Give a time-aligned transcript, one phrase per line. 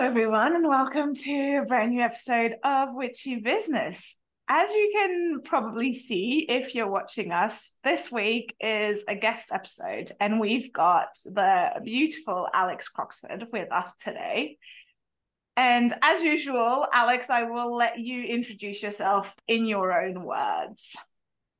[0.00, 4.14] everyone, and welcome to a brand new episode of Witchy Business.
[4.46, 10.12] As you can probably see if you're watching us, this week is a guest episode,
[10.20, 14.58] and we've got the beautiful Alex Croxford with us today.
[15.56, 20.94] And as usual, Alex, I will let you introduce yourself in your own words.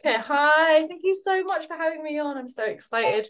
[0.04, 0.86] Okay, hi.
[0.86, 2.36] Thank you so much for having me on.
[2.36, 3.26] I'm so excited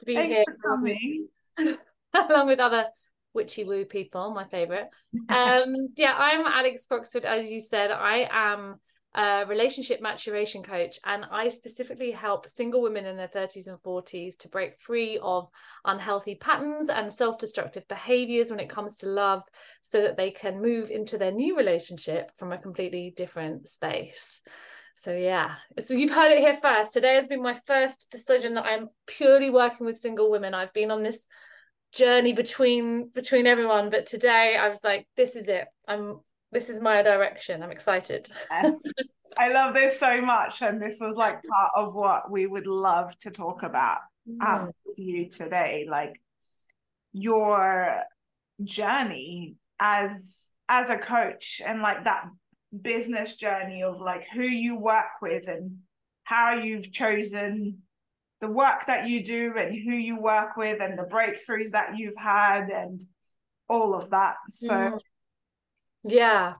[0.00, 0.44] to be Thanks here.
[0.46, 1.28] for coming.
[2.14, 2.86] along with other
[3.34, 4.88] witchy woo people, my favorite.
[5.28, 7.24] Um, yeah, I'm Alex Croxford.
[7.24, 8.76] As you said, I am
[9.14, 14.36] a relationship maturation coach, and I specifically help single women in their 30s and 40s
[14.38, 15.48] to break free of
[15.84, 19.42] unhealthy patterns and self destructive behaviors when it comes to love
[19.82, 24.42] so that they can move into their new relationship from a completely different space.
[24.94, 26.92] So yeah, so you've heard it here first.
[26.92, 30.54] Today has been my first decision that I'm purely working with single women.
[30.54, 31.24] I've been on this
[31.92, 36.20] journey between between everyone but today i was like this is it i'm
[36.52, 38.82] this is my direction i'm excited Yes.
[39.38, 40.60] I love this so much.
[40.60, 43.98] And this was like part of what we would love to talk about
[44.40, 44.72] um, Mm.
[44.84, 45.86] with you today.
[45.88, 46.20] Like
[47.12, 48.02] your
[48.64, 52.24] journey as as a coach and like that
[52.82, 55.78] business journey of like who you work with and
[56.24, 57.78] how you've chosen
[58.40, 62.16] the work that you do and who you work with and the breakthroughs that you've
[62.16, 63.02] had and
[63.68, 64.36] all of that.
[64.48, 65.00] So Mm.
[66.02, 66.54] yeah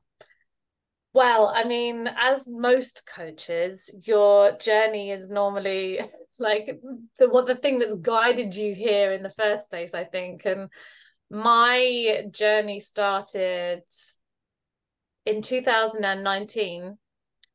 [1.13, 6.01] well i mean as most coaches your journey is normally
[6.39, 6.81] like
[7.19, 10.71] the what the thing that's guided you here in the first place i think and
[11.31, 13.83] my journey started
[15.25, 16.97] in 2019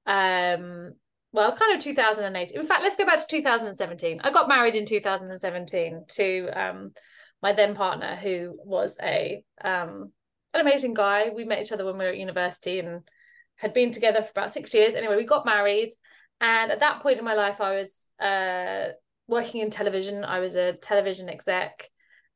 [0.06, 0.94] um
[1.36, 4.86] well kind of 2008 in fact let's go back to 2017 i got married in
[4.86, 6.92] 2017 to um
[7.46, 10.12] my then partner who was a um
[10.56, 11.30] an amazing guy.
[11.36, 13.02] We met each other when we were at university and
[13.58, 14.96] had been together for about six years.
[14.96, 15.90] Anyway we got married
[16.42, 18.88] and at that point in my life i was uh
[19.28, 20.24] working in television.
[20.24, 21.90] I was a television exec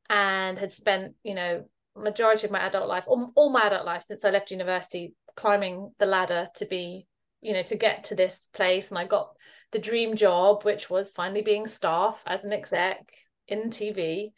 [0.09, 4.03] and had spent you know majority of my adult life all, all my adult life
[4.03, 7.07] since i left university climbing the ladder to be
[7.41, 8.89] you know to get to this place.
[8.89, 9.35] And i got
[9.71, 13.11] the dream job which was finally being staff as an exec
[13.47, 14.31] in tv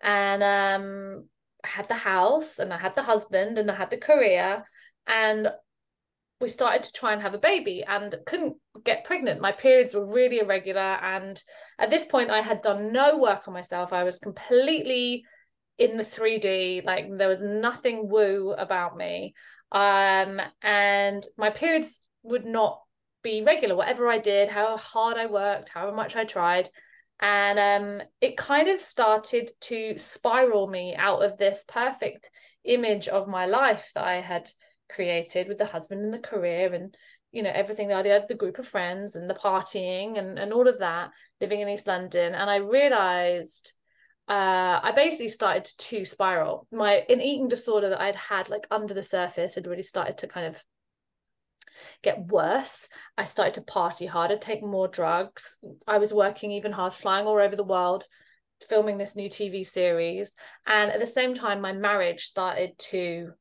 [0.00, 1.28] and um
[1.64, 4.64] i had the house and i had the husband and i had the career.
[5.06, 5.48] And
[6.40, 9.40] we started to try and have a baby and couldn't get pregnant.
[9.40, 10.80] My periods were really irregular.
[10.80, 11.42] And
[11.78, 13.92] at this point i had done no work on myself.
[13.92, 15.24] I was completely
[15.78, 19.34] in the 3d like there was nothing woo about me.
[19.72, 22.80] Um and my periods would not
[23.22, 26.68] be regular whatever i did how hard i worked however much i tried.
[27.20, 32.30] And um it kind of started to spiral me out of this perfect
[32.64, 34.48] image of my life that i had
[34.88, 36.96] created with the husband and the career and
[37.32, 40.52] you know everything that I had the group of friends and the partying and and
[40.52, 42.34] all of that living in East London.
[42.34, 43.74] And I realized
[44.28, 46.66] uh I basically started to spiral.
[46.72, 50.26] My an eating disorder that I'd had like under the surface had really started to
[50.26, 50.62] kind of
[52.02, 55.56] get worse I started to party harder take more drugs.
[55.86, 58.04] I was working even hard flying all over the world
[58.68, 60.34] filming this new TV series.
[60.66, 63.32] And at the same time my marriage started to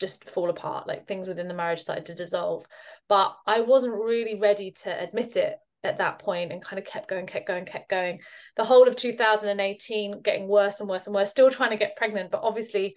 [0.00, 2.64] just fall apart like things within the marriage started to dissolve.
[3.08, 7.08] But i wasn't really ready to admit it at that point and kind of kept
[7.08, 8.20] going kept going kept going.
[8.56, 12.30] The whole of 2018 getting worse and worse and worse still trying to get pregnant
[12.30, 12.96] but obviously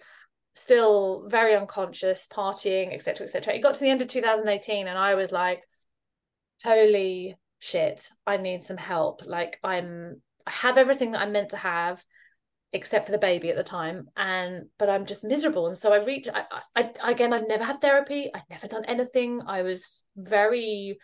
[0.54, 5.14] still very unconscious partying etc etc it got to the end of 2018 and i
[5.14, 5.62] was like
[6.62, 9.22] holy shit i need some help.
[9.24, 12.04] Like i'm i have everything that i'm meant to have
[12.72, 15.68] except for the baby at the time and but i'm just miserable.
[15.68, 18.30] And so i reached I, I again i've never had therapy.
[18.34, 19.42] I've never done anything.
[19.46, 20.98] I was very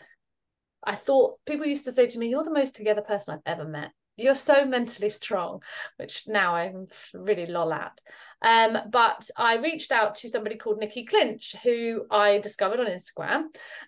[0.85, 3.69] i thought people used to say to me you're the most together person i've ever
[3.69, 5.63] met you're so mentally strong
[5.97, 7.99] which now i'm really lol at.
[8.43, 13.45] Um but i reached out to somebody called nikki clinch who i discovered on instagram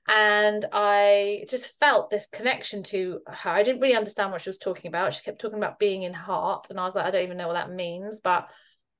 [0.08, 3.50] and i just felt this connection to her.
[3.50, 5.12] I didn't really understand what she was talking about.
[5.14, 7.48] She kept talking about being in heart and i was like i don't even know
[7.48, 8.48] what that means but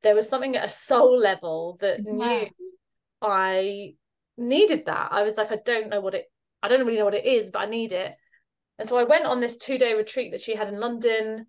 [0.03, 2.13] there was something at a soul level that Yeah.
[2.13, 2.47] knew
[3.23, 3.95] i
[4.37, 5.09] needed that.
[5.13, 6.25] I was like i don't know what it
[6.63, 8.15] i don't really know what it is but i need it
[8.81, 11.47] and so I went on this two day retreat that she had in London,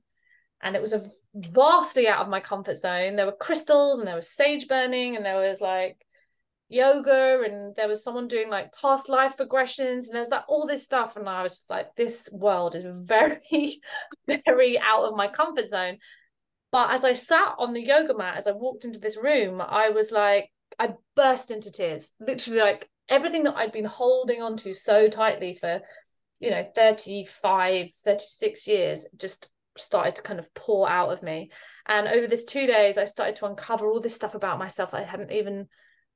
[0.61, 3.15] and it was a vastly out of my comfort zone.
[3.15, 6.05] There were crystals, and there was sage burning, and there was like
[6.67, 10.67] yoga, and there was someone doing like past life regressions, and there was like all
[10.67, 11.15] this stuff.
[11.15, 13.81] And I was like, this world is very,
[14.27, 15.99] very out of my comfort zone.
[16.69, 19.89] But as I sat on the yoga mat, as I walked into this room, I
[19.89, 22.11] was like, I burst into tears.
[22.19, 25.81] Literally, like everything that I'd been holding on to so tightly for,
[26.41, 31.51] you know, 35, 36 years just started to kind of pour out of me.
[31.85, 35.01] And over this two days, I started to uncover all this stuff about myself that
[35.01, 35.67] I hadn't even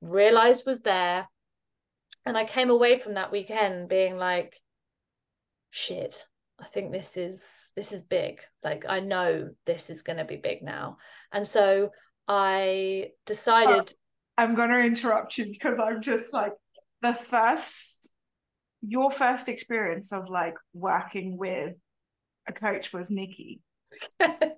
[0.02, 1.30] realized was there.
[2.26, 4.60] And I came away from that weekend being like,
[5.70, 6.26] shit,
[6.60, 8.42] I think this is this is big.
[8.64, 10.98] Like I know this is going to be big now.
[11.32, 11.92] And so
[12.28, 13.94] I oh, decided
[14.38, 16.54] I'm going to interrupt you because I'm just like
[17.02, 18.15] the first
[18.88, 21.74] your first experience of like working with
[22.48, 23.62] a coach was Nikki.
[24.20, 24.58] didn't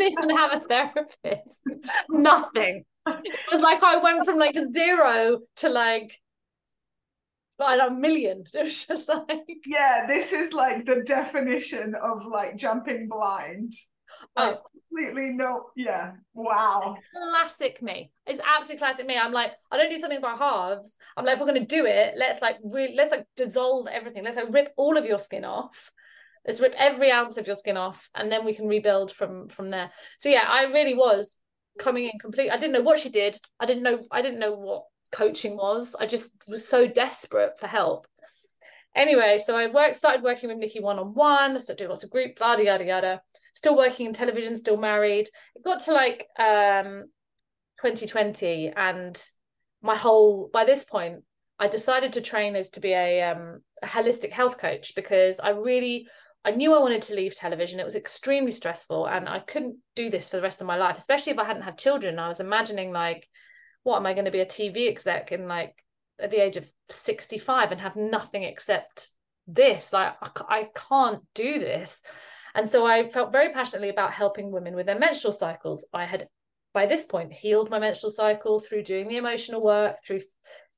[0.00, 1.60] even have a therapist.
[2.08, 2.84] Nothing.
[3.06, 6.18] It was like I went from like zero to like
[7.58, 8.44] by a million.
[8.54, 13.72] It was just like Yeah, this is like the definition of like jumping blind.
[14.36, 14.69] Oh, like, oh.
[14.90, 16.12] Completely no yeah.
[16.34, 16.96] Wow.
[17.14, 18.10] Classic me.
[18.26, 19.16] It's absolutely classic me.
[19.16, 20.98] I'm like, I don't do something by halves.
[21.16, 24.24] I'm like, if we're gonna do it, let's like really let's like dissolve everything.
[24.24, 25.92] Let's like rip all of your skin off
[26.46, 29.70] let's rip every ounce of your skin off and then we can rebuild from from
[29.70, 31.40] there so yeah i really was
[31.78, 34.54] coming in complete i didn't know what she did i didn't know i didn't know
[34.54, 38.06] what coaching was i just was so desperate for help
[38.94, 42.64] anyway so i worked started working with nikki one-on-one started doing lots of group yada
[42.64, 43.22] yada yada
[43.54, 47.04] still working in television still married it got to like um
[47.80, 49.22] 2020 and
[49.82, 51.22] my whole by this point
[51.58, 55.50] i decided to train as to be a um a holistic health coach because i
[55.50, 56.06] really
[56.44, 57.80] I knew I wanted to leave television.
[57.80, 60.96] It was extremely stressful and I couldn't do this for the rest of my life,
[60.96, 62.18] especially if I hadn't had children.
[62.18, 63.28] I was imagining like,
[63.82, 65.74] what am I going to be a TV exec in like
[66.18, 69.10] at the age of 65 and have nothing except
[69.46, 69.92] this?
[69.92, 72.00] Like I, I can't do this.
[72.54, 75.86] And so I felt very passionately about helping women with their menstrual cycles.
[75.92, 76.28] I had
[76.72, 80.20] by this point healed my menstrual cycle through doing the emotional work, through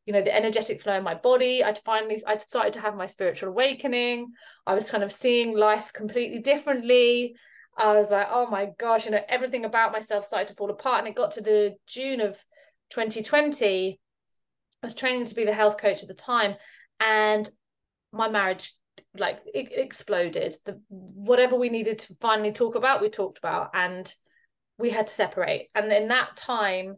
[0.07, 1.63] you know the energetic flow in my body.
[1.63, 4.33] I'd finally i'd started to have my spiritual awakening.
[4.67, 7.35] I was kind of seeing life completely differently.
[7.77, 11.01] I was like oh my gosh you know everything about myself started to fall apart.
[11.01, 12.43] And it got to the june of
[12.91, 13.99] 2020
[14.83, 16.57] i was training to be the health coach at the time.
[17.01, 17.49] And
[18.13, 18.73] my marriage
[19.17, 20.55] like it exploded.
[20.65, 24.13] The whatever we needed to finally talk about we talked about and
[24.79, 25.71] we had to separate.
[25.75, 26.97] And in that time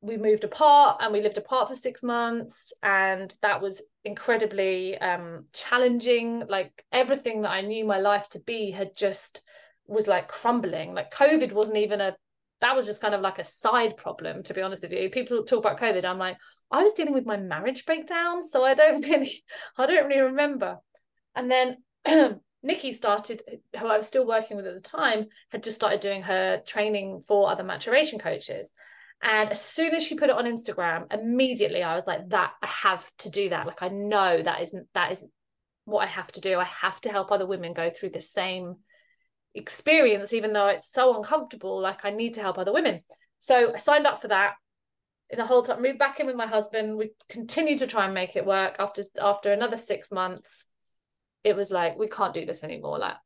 [0.00, 5.44] we moved apart and we lived apart for six months and that was incredibly um,
[5.52, 6.44] challenging.
[6.48, 9.42] Like everything that i knew my life to be had just
[9.86, 10.92] was like crumbling.
[10.94, 12.16] Like covid wasn't even a
[12.60, 15.10] that was just kind of like a side problem to be honest with you.
[15.10, 16.36] People talk about covid i'm like
[16.70, 19.42] i was dealing with my marriage breakdown so i don't really
[19.76, 20.78] i don't really remember
[21.34, 21.76] and then
[22.62, 23.42] Nikki started,
[23.78, 27.22] who I was still working with at the time, had just started doing her training
[27.26, 28.72] for other maturation coaches.
[29.22, 32.66] And as soon as she put it on Instagram, immediately I was like, that I
[32.66, 33.66] have to do that.
[33.66, 35.30] Like I know that isn't that isn't
[35.84, 36.58] what I have to do.
[36.58, 38.76] I have to help other women go through the same
[39.54, 41.80] experience, even though it's so uncomfortable.
[41.80, 43.02] Like I need to help other women.
[43.38, 44.54] So I signed up for that.
[45.30, 46.98] In the whole time, moved back in with my husband.
[46.98, 48.76] We continued to try and make it work.
[48.78, 50.66] After after another six months,
[51.44, 52.98] it was like we can't do this anymore.
[52.98, 53.16] Like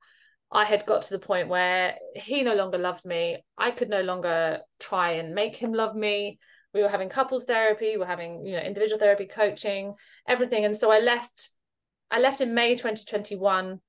[0.50, 3.44] I had got to the point where he no longer loved me.
[3.58, 6.38] I could no longer try and make him love me.
[6.72, 9.94] We were having couples therapy, we we're having, you know, individual therapy, coaching,
[10.28, 10.64] everything.
[10.64, 11.50] And so I left,
[12.10, 13.80] I left in May 2021.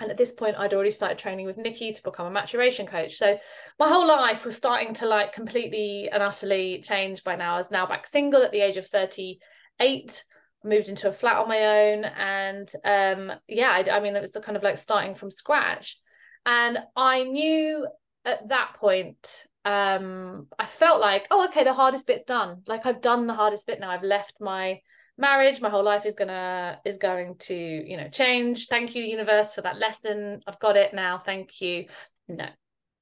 [0.00, 3.14] And at this point, I'd already started training with Nikki to become a maturation coach.
[3.14, 3.38] So
[3.78, 7.54] my whole life was starting to like completely and utterly change by now.
[7.54, 10.24] I was now back single at the age of 38
[10.64, 14.32] moved into a flat on my own and um yeah I, I mean it was
[14.32, 15.98] the kind of like starting from scratch.
[16.46, 17.86] And i knew
[18.24, 22.62] at that point um i felt like oh okay the hardest bit's done.
[22.66, 23.90] Like i've done the hardest bit now.
[23.90, 24.80] I've left my
[25.16, 25.60] marriage.
[25.60, 28.66] My whole life is gonna is going to you know change.
[28.66, 30.40] Thank you universe for that lesson.
[30.46, 31.18] I've got it now.
[31.18, 31.86] Thank you.
[32.28, 32.48] No.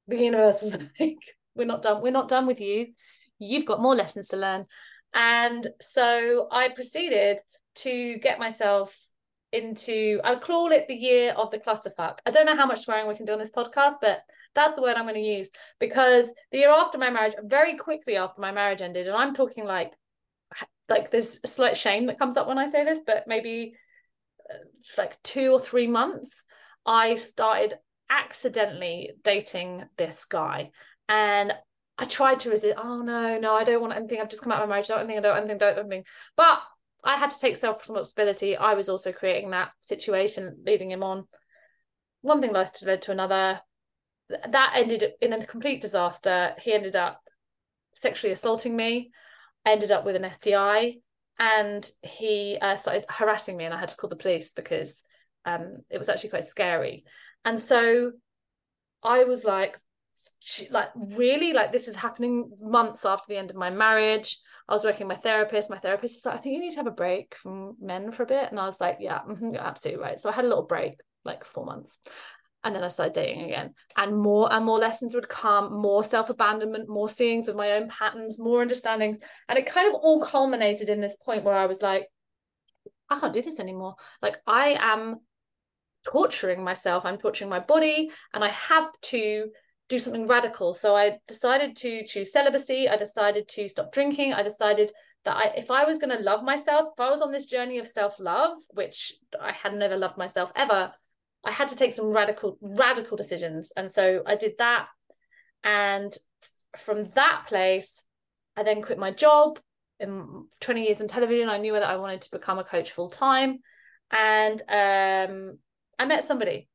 [0.09, 1.19] The universe is like
[1.54, 2.88] we're not done we're not done with you.
[3.38, 4.66] You've got more lessons to learn
[5.14, 7.38] and so i proceeded
[7.75, 8.97] to get myself
[9.52, 12.19] into I would call it the year of the clusterfuck.
[12.25, 14.21] I don't know how much swearing we can do on this podcast, but
[14.54, 18.16] that's the word I'm going to use because the year after my marriage, very quickly
[18.16, 19.92] after my marriage ended, and I'm talking like
[20.88, 23.75] like there's a slight shame that comes up when I say this, but maybe
[24.50, 24.57] uh,
[24.99, 26.45] like two or three months,
[26.85, 27.75] I started
[28.11, 30.71] accidentally dating this guy,
[31.09, 31.52] and
[31.99, 32.77] I tried to resist.
[32.79, 34.21] Oh no, no, I don't want anything.
[34.21, 34.91] I've just come out of my marriage.
[34.91, 35.59] I don't think I don't anything.
[35.59, 36.05] Don't anything.
[36.37, 36.61] But
[37.05, 38.57] I had to take self responsibility.
[38.57, 41.27] I was also creating that situation, leading him on.
[42.23, 43.61] One thing led to another.
[44.29, 46.55] that ended in a complete disaster.
[46.61, 47.21] He ended up
[47.95, 49.11] sexually assaulting me.
[49.67, 50.97] I ended up with an STI,
[51.39, 55.03] and he uh, started harassing me, and I had to call the police because
[55.45, 57.05] um, it was actually quite scary.
[57.45, 58.13] And so
[59.03, 59.79] I was like,
[60.71, 64.38] like really, like this is happening months after the end of my marriage.
[64.69, 65.71] I was working with my therapist.
[65.71, 68.23] My therapist was like, I think you need to have a break from men for
[68.23, 68.50] a bit.
[68.50, 70.19] And I was like, yeah, mm-hmm, you're absolutely right.
[70.19, 71.99] So I had a little break, like four months.
[72.64, 73.75] And then I started dating again.
[73.97, 77.88] And more and more lessons would come, more self abandonment, more seeings of my own
[77.88, 79.19] patterns, more understandings.
[79.49, 82.07] And it kind of all culminated in this point where I was like,
[83.11, 83.97] I can't do this anymore.
[84.23, 85.21] Like, I am
[86.07, 89.50] torturing myself, I'm torturing my body, and I have to
[89.93, 90.73] do something radical.
[90.73, 92.89] So I decided to choose celibacy.
[92.89, 94.33] I decided to stop drinking.
[94.33, 94.91] I decided
[95.27, 97.79] that I, if I was going to love myself, if I was on this journey
[97.79, 100.93] of self love, which I had never loved myself ever,
[101.45, 103.71] I had to take some radical, radical decisions.
[103.77, 104.87] And so I did that.
[105.63, 106.17] And
[106.79, 108.03] from that place,
[108.57, 109.61] I then quit my job.
[110.01, 113.11] In 20 years in television, I knew that I wanted to become a coach full
[113.11, 113.59] time.
[114.11, 115.59] And um,
[115.99, 116.69] I met somebody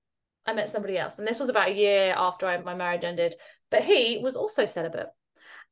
[0.48, 1.20] I met somebody else.
[1.20, 3.36] And this was about a year after I, my marriage ended.
[3.70, 5.08] But he was also celibate.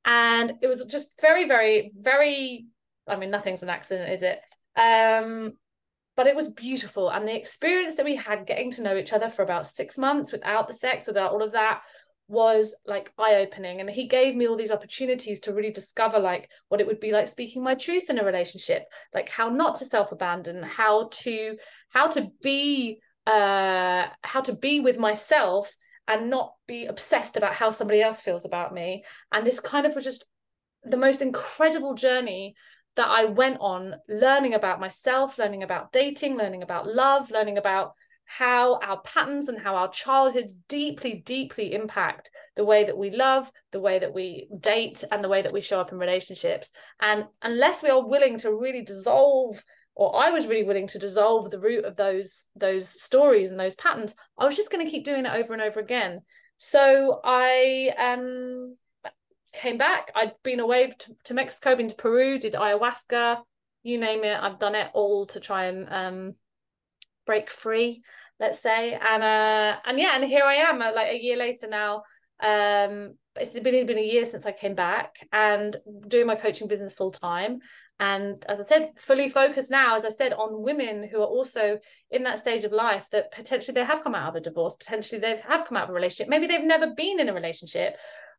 [0.03, 2.67] And it was just very, very, very,
[3.08, 4.39] I mean, nothing's an accident, is it?
[4.79, 5.53] Um,
[6.15, 7.10] but it was beautiful.
[7.10, 10.32] And the experience that we had getting to know each other for about six months
[10.32, 11.82] without the sex, without all of that,
[12.27, 16.82] was like eye-opening and he gave me all these opportunities to really discover like what
[16.82, 20.63] it would be like speaking my truth in a relationship like how not to self-abandon
[20.63, 21.55] how to
[21.89, 25.75] how to be uh, how to be with myself
[26.08, 29.03] and not be obsessed about how somebody else feels about me.
[29.32, 30.25] And this kind of was just
[30.84, 32.55] the most incredible journey
[32.96, 37.94] that I went on learning about myself, learning about dating, learning about love, learning about
[38.25, 43.51] how our patterns and how our childhoods deeply, deeply impact the way that we love,
[43.72, 46.72] the way that we date, and the way that we show up in relationships.
[47.00, 49.63] And unless we are willing to really dissolve
[49.96, 53.75] or I was really willing to dissolve the root of those those stories and those
[53.75, 56.22] patterns, I was just going to keep doing it over and over again.
[56.58, 58.78] So I um
[59.54, 60.12] came back.
[60.16, 63.40] I'd been away to, to Mexico, been to Peru, did ayahuasca,
[63.84, 64.38] you name it.
[64.38, 66.36] I've done it all to try and um
[67.25, 68.04] break free,
[68.40, 68.94] let's say.
[68.94, 72.04] And uh and yeah, and here I am, uh, like a year later now.
[72.42, 75.75] Um, it's been been a year since I came back and
[76.08, 77.60] doing my coaching business full time
[78.00, 81.80] and as i said fully focused now as i said on women who are also
[82.12, 85.20] in that stage of life that potentially they have come out of a divorce potentially
[85.20, 86.30] they have come out of a relationship.
[86.30, 87.96] Maybe they've never been in a relationship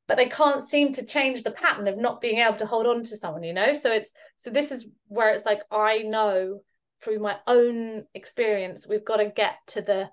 [0.08, 3.02] but they can't seem to change the pattern of not being able to hold on
[3.02, 3.72] to someone you know?
[3.72, 6.60] So it's so this is where it's like i know
[7.02, 10.10] through my own experience we've got to get to the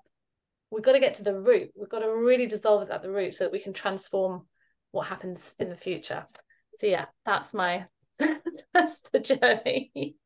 [0.70, 1.70] we've got to get to the root.
[1.76, 4.46] We've got to really dissolve it at the root so that we can transform
[4.90, 6.26] what happens in the future.
[6.76, 7.86] So yeah that's my
[8.84, 10.16] that's the journey.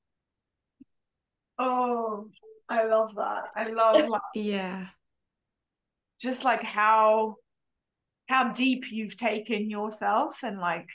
[1.58, 2.28] Oh,
[2.68, 3.44] I love that.
[3.54, 4.86] I love like, yeah.
[6.18, 7.36] Just like how
[8.28, 10.88] how deep you've taken yourself and like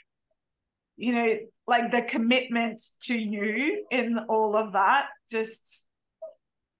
[0.96, 5.84] you know like the commitment to you in all of that just,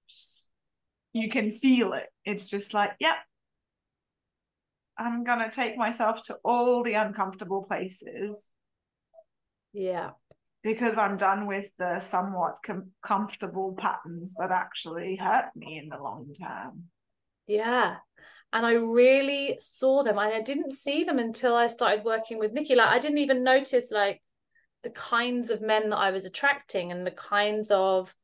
[0.09, 0.51] just
[1.13, 3.17] you can feel it it's just like yep
[4.97, 8.53] i'm gonna take myself to all the uncomfortable places
[9.75, 10.11] yeah.
[10.65, 15.99] Because I'm done with the somewhat com- comfortable patterns that actually hurt me in the
[15.99, 16.85] long term.
[17.47, 17.97] Yeah.
[18.53, 20.19] And I really saw them.
[20.19, 22.75] And I didn't see them until I started working with Nikki.
[22.75, 24.23] Like I didn't even notice like
[24.83, 28.15] the kinds of men that I was attracting and the kinds of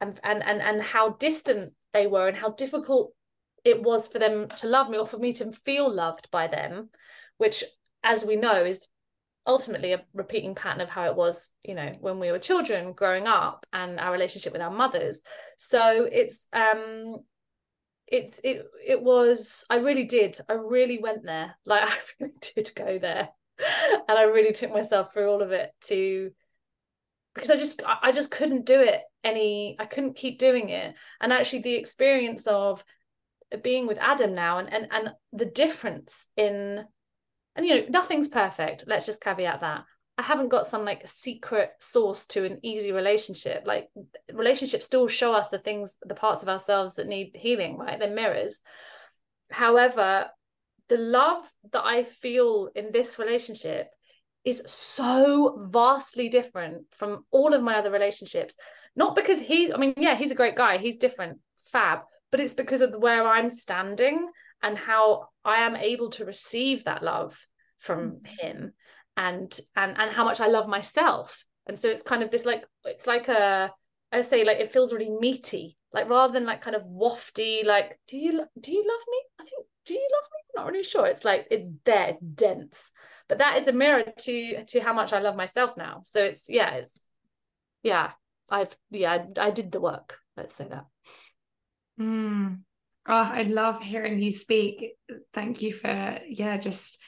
[0.00, 3.12] and and and, and how distant they were and how difficult
[3.64, 6.90] it was for them to love me or for me to feel loved by them,
[7.38, 7.64] which
[8.02, 8.86] as we know is
[9.46, 13.26] ultimately a repeating pattern of how it was you know when we were children growing
[13.26, 15.22] up and our relationship with our mothers.
[15.56, 17.16] So it's um
[18.06, 20.38] it it it was i really did.
[20.48, 21.56] I really went there.
[21.66, 23.28] Like i really did go there.
[24.08, 26.30] And i really took myself through all of it to
[27.34, 30.94] because i just i just couldn't do it any i couldn't keep doing it.
[31.20, 32.84] And actually the experience of
[33.62, 36.84] being with adam now and and and the difference in
[37.56, 38.84] and you know nothing's perfect.
[38.86, 39.84] Let's just caveat that.
[40.18, 43.62] I haven't got some like secret source to an easy relationship.
[43.64, 43.88] Like
[44.32, 47.98] relationships still show us the things the parts of ourselves that need healing right?
[47.98, 48.60] They're mirrors.
[49.50, 50.28] However
[50.90, 53.88] the love that i feel in this relationship
[54.44, 58.56] is so vastly different from all of my other relationships.
[58.96, 60.76] Not because he i mean yeah he's a great guy.
[60.78, 61.38] He's different.
[61.72, 62.00] Fab.
[62.30, 64.28] But it's because of where i'm standing
[64.62, 67.46] and how I am able to receive that love
[67.78, 68.26] from mm.
[68.40, 68.72] him
[69.16, 71.44] and and and how much I love myself.
[71.66, 73.72] And so it's kind of this like it's like a
[74.12, 77.98] I say like it feels really meaty, like rather than like kind of wafty, like
[78.06, 79.18] do you do you love me?
[79.40, 80.38] I think do you love me?
[80.58, 81.06] I'm not really sure.
[81.06, 82.90] It's like it's there, it's dense.
[83.28, 86.02] But that is a mirror to to how much I love myself now.
[86.04, 87.06] So it's yeah, it's
[87.82, 88.12] yeah,
[88.50, 90.18] I've yeah, I, I did the work.
[90.36, 90.86] Let's say that.
[92.00, 92.60] Mm.
[93.10, 94.92] Oh, I love hearing you speak.
[95.34, 96.98] Thank you for yeah, just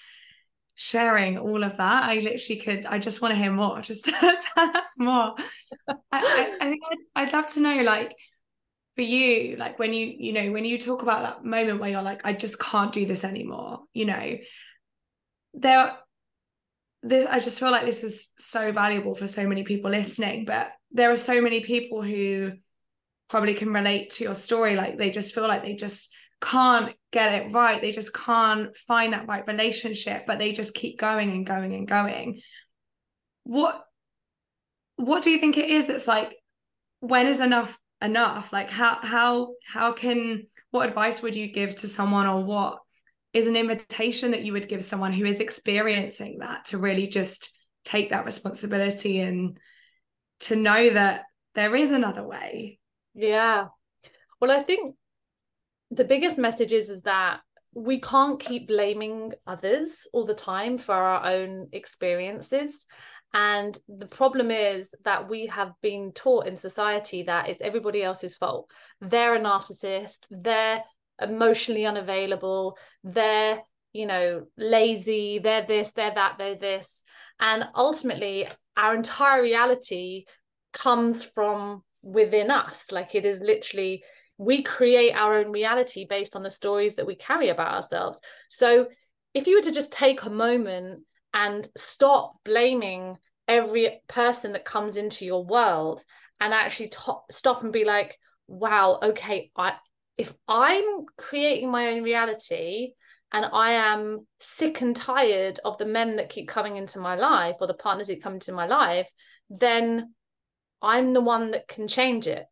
[0.75, 2.05] sharing all of that.
[2.05, 2.87] I literally could.
[2.87, 3.81] I just want to hear more.
[3.83, 5.35] Just tell us more.
[5.89, 8.17] I, I, I think I'd, I'd love to know, like,
[8.97, 12.03] for you, like when you you know when you talk about that moment where you're
[12.03, 13.81] like, I just can't do this anymore.
[13.95, 14.39] You know,
[15.55, 15.97] there.
[17.05, 20.73] This I just feel like this is so valuable for so many people listening, but
[20.91, 22.53] there are so many people who
[23.29, 24.77] probably can relate to your story.
[24.77, 27.81] Like they just feel like they just can't get it right.
[27.81, 31.87] They just can't find that right relationship, but they just keep going and going and
[31.87, 32.41] going.
[33.45, 33.83] What
[34.97, 36.37] what do you think it is that's like
[37.01, 38.53] when is enough enough?
[38.53, 42.79] Like how how how can what advice would you give to someone or what
[43.33, 47.51] is an invitation that you would give someone who is experiencing that to really just
[47.85, 49.59] take that responsibility and
[50.41, 51.23] to know that
[51.55, 52.79] there is another way
[53.15, 53.69] yeah.
[54.41, 54.97] Well, I think
[55.91, 57.41] the biggest message is is that
[57.75, 62.85] we can't keep blaming others all the time for our own experiences.
[63.35, 68.37] And the problem is that we have been taught in society that it's everybody else's
[68.37, 68.71] fault.
[69.01, 70.83] They're a narcissist, they're
[71.21, 73.63] emotionally unavailable, they're,
[73.95, 77.03] you know, lazy, they're this, they're that, they're this.
[77.41, 80.27] And ultimately, our entire reality
[80.75, 82.93] comes from within us.
[82.93, 84.05] Like it is literally
[84.39, 88.21] we create our own reality based on the stories that we carry about ourselves.
[88.49, 88.89] So
[89.35, 91.05] if you were to just take a moment
[91.35, 93.17] and stop blaming
[93.49, 96.03] every person that comes into your world
[96.41, 96.93] and actually
[97.31, 99.75] stop and be like wow okay i
[100.17, 100.85] if i'm
[101.17, 102.93] creating my own reality
[103.33, 107.57] and i am sick and tired of the men that keep coming into my life
[107.61, 109.11] or the partners that come into my life
[109.51, 110.13] then
[110.83, 112.45] I'm the one that can change it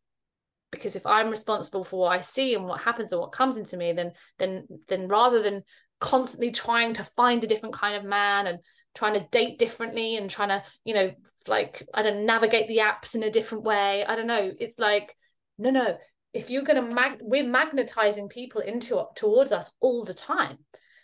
[0.70, 3.76] because if I'm responsible for what I see and what happens and what comes into
[3.76, 5.62] me, then then then rather than
[5.98, 8.60] constantly trying to find a different kind of man and
[8.94, 11.12] trying to date differently and trying to you know
[11.46, 14.04] like I don't navigate the apps in a different way.
[14.04, 14.52] I don't know.
[14.58, 15.14] It's like
[15.58, 15.98] no no.
[16.32, 20.58] If you're gonna mag, we're magnetizing people into towards us all the time.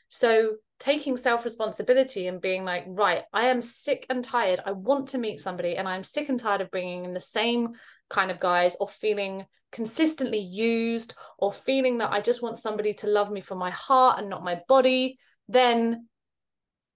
[0.08, 4.60] So taking self responsibility and being like, right, I am sick and tired.
[4.64, 7.74] I want to meet somebody, and I'm sick and tired of bringing in the same
[8.08, 13.08] kind of guys or feeling consistently used or feeling that I just want somebody to
[13.08, 15.18] love me for my heart and not my body.
[15.48, 16.08] Then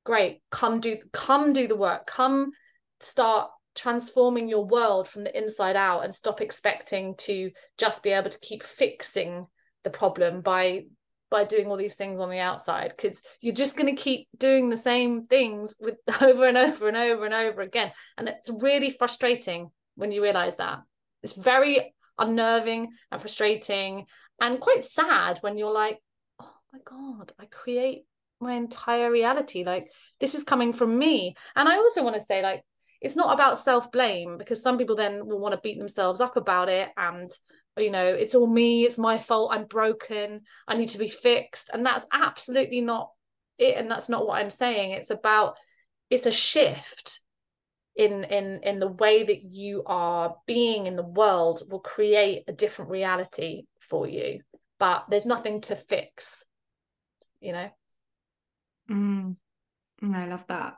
[0.04, 2.06] great, come do come do the work.
[2.06, 2.52] Come
[3.00, 8.30] start transforming your world from the inside out and stop expecting to just be able
[8.30, 9.46] to keep fixing
[9.84, 10.84] the problem by
[11.30, 14.68] by doing all these things on the outside because you're just going to keep doing
[14.68, 17.92] the same things with over and over and over and over again.
[18.18, 20.80] And it's really frustrating when you realize that.
[21.22, 24.06] It's very unnerving and frustrating
[24.40, 25.98] and quite sad when you're like
[26.38, 28.04] oh my god i create
[28.42, 29.64] my entire reality.
[29.64, 31.34] Like this is coming from me.
[31.54, 32.64] And i also want to say like
[33.00, 36.36] it's not about self blame because some people then will want to beat themselves up
[36.36, 37.30] about it and
[37.76, 41.70] you know it's all me it's my fault i'm broken i need to be fixed.
[41.72, 43.10] And that's absolutely not
[43.58, 44.92] it and that's not what i'm saying.
[44.92, 45.56] It's about
[46.08, 47.20] it's a shift
[47.96, 52.52] in in in the way that you are being in the world will create a
[52.52, 54.40] different reality for you.
[54.78, 56.44] But there's nothing to fix
[57.40, 57.68] you know?
[58.90, 59.36] Mm.
[60.02, 60.74] i love that.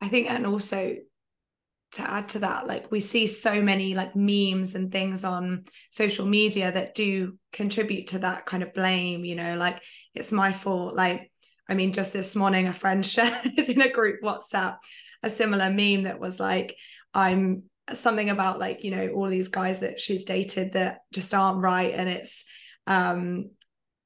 [0.00, 0.96] I think and also
[1.92, 6.24] to add to that like we see so many like memes and things on social
[6.24, 9.80] media that do contribute to that kind of blame you know like
[10.14, 10.94] it's my fault.
[10.94, 11.30] Like
[11.68, 14.78] i mean just this morning a friend shared in a group whatsapp
[15.22, 16.76] a similar meme that was like
[17.14, 21.62] i'm something about like you know all these guys that she's dated that just aren't
[21.62, 22.44] right and it's
[22.86, 23.50] um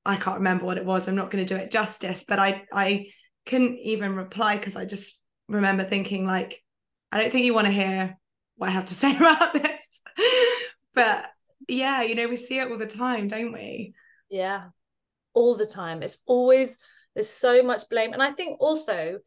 [0.04, 1.08] i can't remember what it was.
[1.08, 3.06] I'm not going to do it justice but i i
[3.44, 6.60] couldn't even reply because i just remember thinking like
[7.12, 8.18] I don't think you want to hear
[8.56, 10.00] what I have to say about this.
[10.94, 11.30] but
[11.68, 13.94] yeah, you know, we see it all the time, don't we?
[14.28, 14.66] Yeah,
[15.34, 16.02] all the time.
[16.02, 16.78] It's always,
[17.14, 18.12] there's so much blame.
[18.12, 19.18] And I think also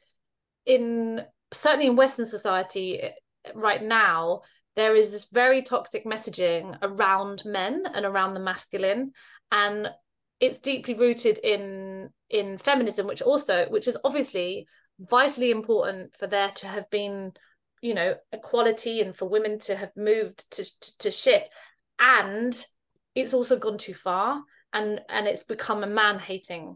[0.66, 3.12] in certainly in Western society eh,
[3.56, 4.42] right now,
[4.76, 9.12] there is this very toxic messaging around men and around the masculine.
[9.52, 9.90] And
[10.40, 14.68] it's deeply rooted in in feminism which also which is obviously
[15.00, 17.32] vitally important for there to have been
[17.82, 21.50] you know equality and for women to have moved to to, to shift.
[22.00, 22.54] And
[23.16, 24.42] it's also gone too far
[24.74, 26.76] and and it's become a man hating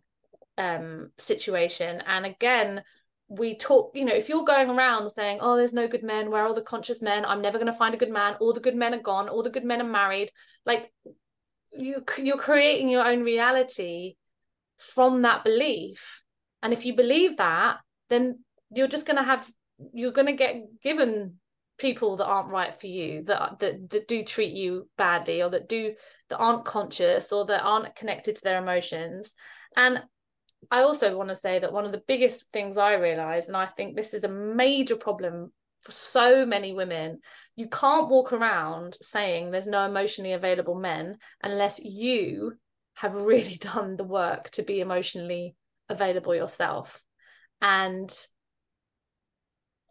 [0.57, 2.01] um situation.
[2.05, 2.83] And again
[3.29, 6.29] we talk you know if you're going around saying oh there's no good men.
[6.29, 7.25] Where are all the conscious men?
[7.25, 8.35] I'm never going to find a good man.
[8.39, 9.29] All the good men are gone.
[9.29, 10.31] All the good men are married.
[10.65, 10.91] Like
[11.71, 14.15] you you're creating your own reality
[14.77, 16.23] from that belief.
[16.61, 17.77] And if you believe that
[18.09, 18.39] then
[18.75, 19.49] you're just going to have
[19.93, 21.35] you're going to get given
[21.77, 25.67] people that aren't right for you that, that that do treat you badly or that
[25.67, 25.93] do
[26.29, 29.33] that aren't conscious or that aren't connected to their emotions.
[29.75, 30.01] And
[30.71, 33.65] i also want to say that one of the biggest things i realize and i
[33.65, 37.19] think this is a major problem for so many women
[37.57, 42.53] you can't walk around saying there's no emotionally available men unless you
[42.95, 45.55] have really done the work to be emotionally
[45.89, 47.03] available yourself.
[47.61, 48.09] And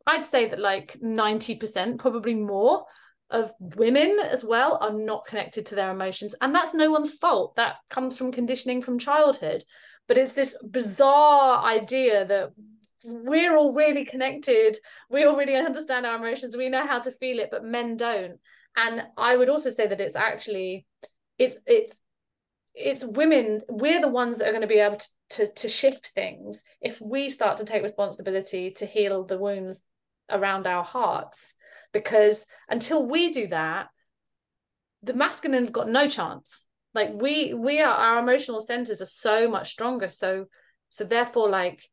[0.06, 2.84] I'd say that like 90%, probably more,
[3.32, 6.34] of women as well are not connected to their emotions.
[6.40, 7.56] And that's no one's fault.
[7.56, 9.64] That comes from conditioning from childhood.
[10.06, 12.50] But it's this bizarre idea that
[13.04, 14.76] we're all really connected.
[15.10, 16.56] We all really understand our emotions.
[16.56, 18.38] We know how to feel it, but men don't.
[18.76, 20.86] And I would also say that it's actually
[21.38, 22.00] it's it's
[22.74, 26.08] it's women we're the ones that are going to be able to, to to shift
[26.14, 29.82] things if we start to take responsibility to heal the wounds
[30.32, 31.54] around our hearts
[31.92, 33.88] because until we do that
[35.02, 36.64] the masculine's got no chance.
[36.94, 40.08] Like we we are our emotional centers are so much stronger.
[40.08, 40.46] So
[40.88, 41.88] so therefore like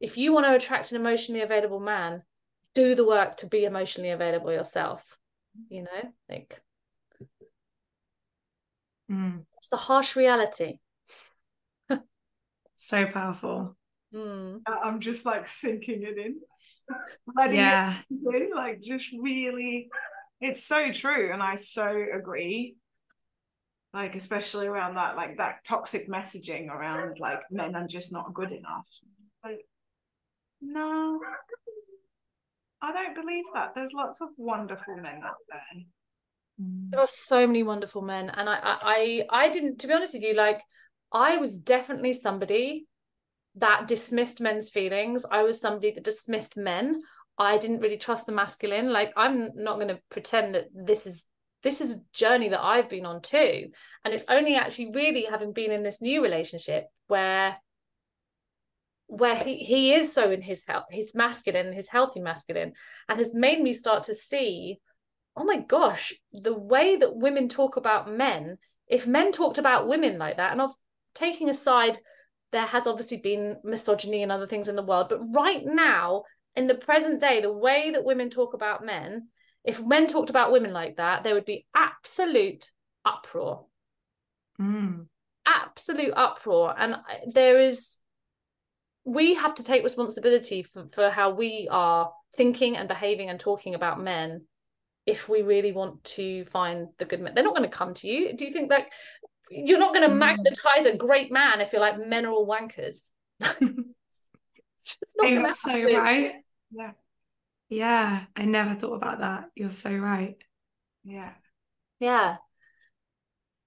[0.00, 2.22] if you want to attract an emotionally available man
[2.74, 5.16] do the work to be emotionally available yourself
[5.68, 6.60] you know like
[9.10, 9.44] mm.
[9.58, 10.78] it's the harsh reality.
[12.76, 13.76] So powerful
[14.14, 14.60] mm.
[14.66, 16.38] i'm just like sinking it in.
[17.52, 17.96] Yeah.
[18.10, 19.88] it in, like just really
[20.40, 22.76] it's so true and i so agree.
[23.92, 28.50] Like especially around that like that toxic messaging around like men are just not good
[28.50, 28.88] enough.
[29.44, 29.60] Like
[30.60, 31.20] no.
[32.82, 33.72] I don't believe that.
[33.74, 35.84] There's lots of wonderful men out there.
[36.58, 40.22] There are so many wonderful men and I, I i didn't to be honest with
[40.22, 40.62] you like
[41.12, 42.86] i was definitely somebody
[43.56, 45.24] that dismissed men's feelings.
[45.30, 47.00] I was somebody that dismissed men.
[47.38, 48.92] I didn't really trust the masculine.
[48.92, 51.26] Like i'm not going to pretend that this is
[51.62, 53.68] this is a journey that i've been on too.
[54.04, 57.56] And it's only actually really having been in this new relationship where
[59.06, 62.72] where he, he is so in his health his masculine his healthy masculine
[63.08, 64.80] and has made me start to see
[65.36, 70.18] oh my gosh, the way that women talk about men, if men talked about women
[70.18, 70.70] like that, and of
[71.14, 71.98] taking aside,
[72.54, 76.22] there has obviously been misogyny and other things in the world, but right now,
[76.54, 79.26] in the present day, the way that women talk about men,
[79.64, 82.70] if men talked about women like that, there would be absolute
[83.04, 83.64] uproar.
[84.60, 85.06] Mm.
[85.44, 86.72] Absolute uproar.
[86.78, 86.94] And
[87.26, 87.98] there is,
[89.04, 93.74] we have to take responsibility for, for how we are thinking and behaving and talking
[93.74, 94.42] about men
[95.06, 97.34] if we really want to find the good men.
[97.34, 98.32] They're not going to come to you.
[98.32, 98.86] Do you think that
[99.50, 100.18] you're not going to mm.
[100.18, 103.02] magnetize a great man if you're like men are all wankers?
[103.40, 106.32] it's not so right.
[106.70, 106.92] Yeah.
[107.68, 108.24] Yeah.
[108.36, 109.44] I never thought about that.
[109.54, 110.36] You're so right.
[111.04, 111.32] Yeah.
[112.00, 112.36] Yeah.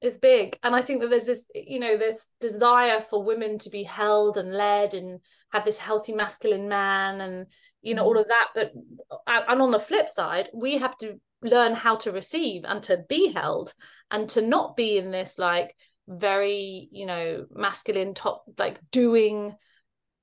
[0.01, 0.57] It's big.
[0.61, 4.37] And I think that there's this, you know, this desire for women to be held
[4.37, 5.19] and led and
[5.51, 7.47] have this healthy masculine man and,
[7.81, 8.21] you know, all mm.
[8.21, 8.47] of that.
[8.53, 8.73] But
[9.25, 13.31] and on the flip side, we have to learn how to receive and to be
[13.31, 13.73] held
[14.11, 15.75] and to not be in this like
[16.07, 19.53] very you know masculine top like doing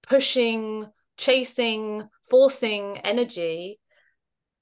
[0.03, 3.79] pushing chasing forcing energy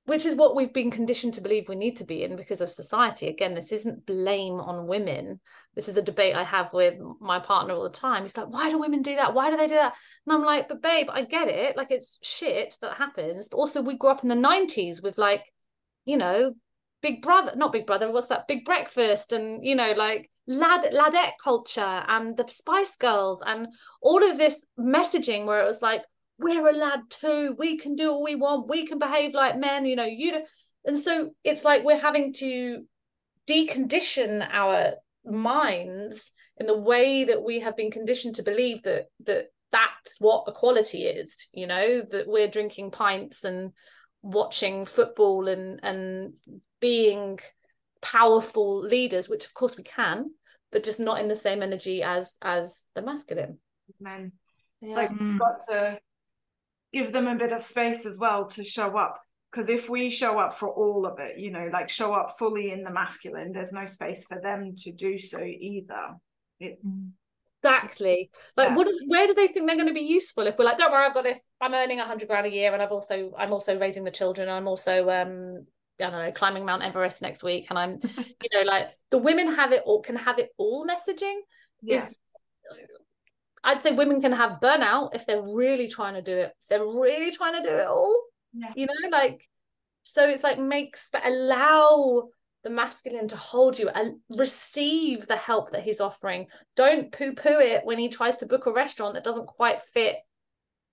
[0.05, 2.69] which is what we've been conditioned to believe we need to be in because of
[2.69, 3.29] society.
[3.29, 5.41] Again this isn't blame on women.
[5.77, 8.23] This is a debate i have with my partner all the time.
[8.23, 9.33] He's like why do women do that?
[9.33, 9.95] Why do they do that?
[10.27, 11.77] And i'm like but babe i get it.
[11.77, 13.49] Like it's shit that happens.
[13.49, 15.45] But also we grew up in the 90s with like
[16.05, 16.55] you know,
[17.03, 18.49] Big Brother, not Big Brother, what's that?
[18.49, 23.69] Big Breakfast, and you know, like lad ladette culture and the Spice Girls and
[24.01, 26.03] all of this messaging where it was like,
[26.39, 29.85] we're a lad too, we can do what we want, we can behave like men,
[29.85, 30.45] you know, you know.
[30.85, 32.85] And so it's like we're having to
[33.49, 39.47] decondition our minds in the way that we have been conditioned to believe that that
[39.71, 43.73] that's what equality is you know that we're drinking pints and
[44.23, 46.35] watching football and and
[46.81, 47.39] being
[48.01, 50.31] powerful leaders which of course we can
[50.71, 53.59] but just not in the same energy as as the masculine
[54.01, 54.33] men
[54.81, 54.89] yeah.
[54.89, 55.31] it's like Mm.
[55.33, 55.99] we've got to
[56.93, 60.39] give them a bit of space as well to show up because if we show
[60.39, 63.73] up for all of it you know like show up fully in the masculine there's
[63.73, 66.15] no space for them to do so either
[66.61, 66.79] it
[67.65, 68.31] Exactly.
[68.57, 68.75] Like, Yeah.
[68.77, 68.89] what?
[68.89, 70.47] is- Where do they think they're going to be useful?
[70.47, 71.49] If we're like, don't worry, I've got this.
[71.61, 74.49] I'm earning a hundred grand a year, and I've also, I'm also raising the children.
[74.49, 75.67] I'm also, um,
[76.01, 78.01] I don't know, climbing Mount Everest next week, and I'm,
[78.43, 80.87] you know, like the women have it all, can have it all.
[80.87, 81.41] Messaging
[81.83, 82.19] yeah is,
[83.65, 86.53] I'd say, women can have burnout if they're really trying to do it.
[86.63, 88.73] If they're really trying to do it all, Yeah.
[88.75, 89.49] you know, like,
[90.03, 92.29] so it's like makes that allow
[92.65, 96.47] the masculine to hold you and receive the help that he's offering.
[96.77, 100.17] Don't poo poo it when he tries to book a restaurant that doesn't quite fit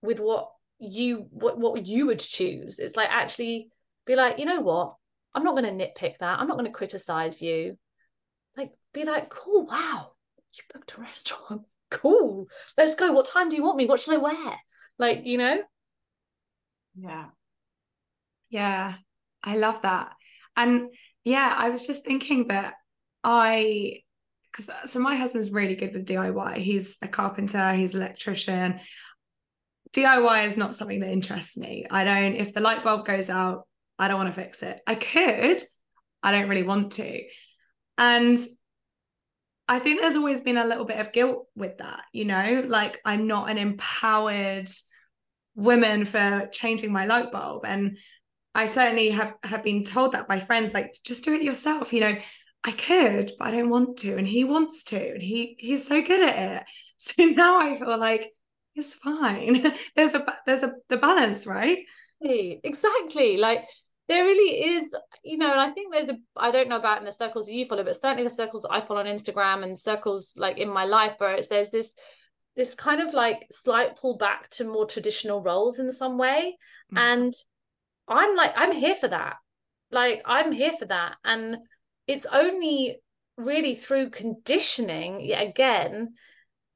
[0.02, 2.80] with what you what, what you would choose.
[2.80, 3.70] It's like actually
[4.06, 4.96] be like, you know what?
[5.34, 6.40] I'm not going to nitpick that.
[6.40, 7.78] I'm not going to criticize you.
[8.58, 10.14] Like, be like, cool, wow,
[10.54, 11.64] you booked a restaurant.
[11.92, 12.46] Cool.
[12.78, 13.12] Let's go.
[13.12, 13.88] What time do you want me?
[13.88, 14.60] What should I wear?
[15.00, 15.64] Like, you know?
[16.94, 17.30] yeah
[18.52, 18.94] Yeah,
[19.44, 20.12] I love that.
[20.56, 20.90] And
[21.24, 22.76] yeah, I was just thinking that
[23.24, 24.02] I,
[24.52, 26.58] because uh, so my husband's really good with DIY.
[26.58, 28.80] He's a carpenter, he's an electrician.
[29.94, 31.86] DIY is not something that interests me.
[31.90, 34.80] I don't, if the light bulb goes out, I don't want to fix it.
[34.86, 35.62] I could,
[36.22, 37.22] I don't really want to.
[37.98, 38.40] And
[39.68, 43.00] I think there's always been a little bit of guilt with that, you know, like
[43.06, 44.70] I'm not an empowered
[45.56, 47.66] woman for changing my light bulb.
[47.66, 47.98] And
[48.56, 51.94] I certainly have, have been told that by friends, like, just do it yourself.
[51.94, 52.18] You know,
[52.64, 54.18] I could, but I don't want to.
[54.18, 55.14] And he wants to.
[55.14, 56.68] And he he's so good at it.
[57.02, 58.34] So now I feel like
[58.76, 59.74] it's fine.
[59.96, 61.78] there's a there's a the balance, right?
[62.62, 63.38] Exactly.
[63.38, 63.64] Like
[64.10, 67.06] there really is, you know, and I think there's a I don't know about in
[67.06, 70.58] the circles you follow, but certainly the circles I follow on Instagram and circles like
[70.58, 71.96] in my life where it says this
[72.58, 76.58] this kind of like slight pull back to more traditional roles in some way.
[76.94, 77.00] Mm.
[77.00, 77.34] And
[78.10, 79.38] I'm like, I'm here for that.
[79.92, 81.16] Like I'm here for that.
[81.24, 81.58] And
[82.08, 83.00] it's only
[83.38, 86.14] really through conditioning, again,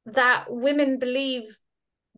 [0.05, 1.43] that women believe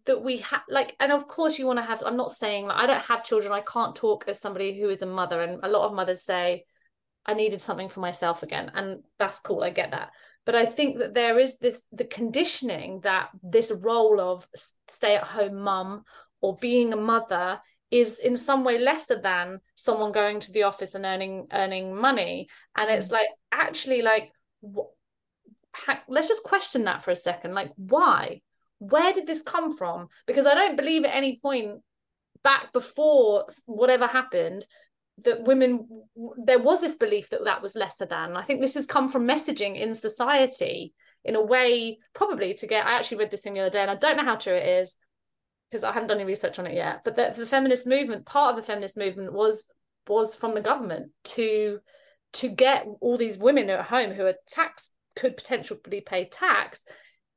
[0.06, 2.78] that we have like and of course you want to have i'm not saying like
[2.78, 5.68] i don't have children i can't talk as somebody who is a mother and a
[5.68, 6.64] lot of mothers say
[7.26, 10.12] i needed something for myself again and that's cool i get that
[10.46, 14.48] but i think that there is this the conditioning that this role of
[14.88, 16.04] stay at home mum
[16.42, 17.60] or being a mother
[18.00, 22.48] is in some way lesser than someone going to the office and earning earning money.
[22.76, 23.14] And it's mm.
[23.14, 24.32] like actually like
[24.62, 24.92] wh-
[26.08, 27.54] let's just question that for a second.
[27.54, 28.42] Like why?
[28.80, 30.08] Where did this come from?
[30.26, 31.82] Because i don't believe at any point
[32.44, 34.66] back before whatever happened
[35.24, 35.88] that women
[36.38, 38.36] there was this belief that that was lesser than.
[38.36, 40.94] I think this has come from messaging in society
[41.26, 43.92] in a way probably to get i actually read this thing the other day and
[43.92, 44.96] i don't know how true it is
[45.76, 48.52] because i haven't done any research on it yet but the, the feminist movement part
[48.52, 49.68] of the feminist movement was
[50.08, 51.80] was from the government to
[52.32, 56.82] to get all these women at home who are tax could potentially pay tax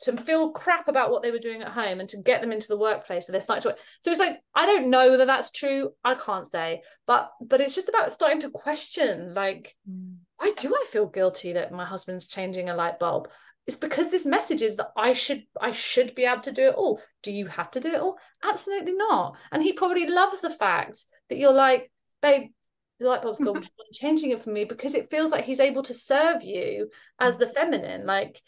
[0.01, 2.69] to feel crap about what they were doing at home and to get them into
[2.69, 5.91] the workplace so they're starting to so it's like i don't know whether that's true.
[6.05, 10.15] I can't say but but it's just about starting to question like mm.
[10.37, 13.29] why do i feel guilty that my husband's changing a light bulb
[13.69, 16.75] it's because this message is that i should i should be able to do it
[16.75, 17.01] all.
[17.23, 18.17] Do you have to do it all?
[18.43, 19.37] Absolutely not.
[19.53, 22.51] And he probably loves the fact that you're like babe
[22.99, 23.63] the light bulb's gone.
[23.93, 27.47] Changing it for me because it feels like he's able to serve you as the
[27.47, 28.07] feminine.
[28.07, 28.41] Like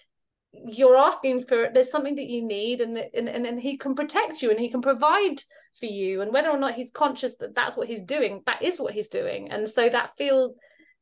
[0.52, 4.42] you're asking for there's something that you need and, and and and he can protect
[4.42, 5.42] you and he can provide
[5.78, 6.22] for you.
[6.22, 9.08] And whether or not he's conscious that that's what he's doing that is what he's
[9.08, 9.50] doing.
[9.50, 10.54] And so that feel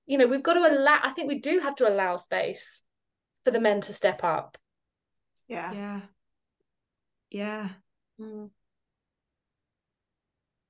[0.06, 2.82] you know we've got to allow i think we do have to allow space
[3.44, 4.58] for the men to step up
[5.48, 6.00] yeah Yeah.
[7.30, 7.68] Yeah.
[8.20, 8.50] mm.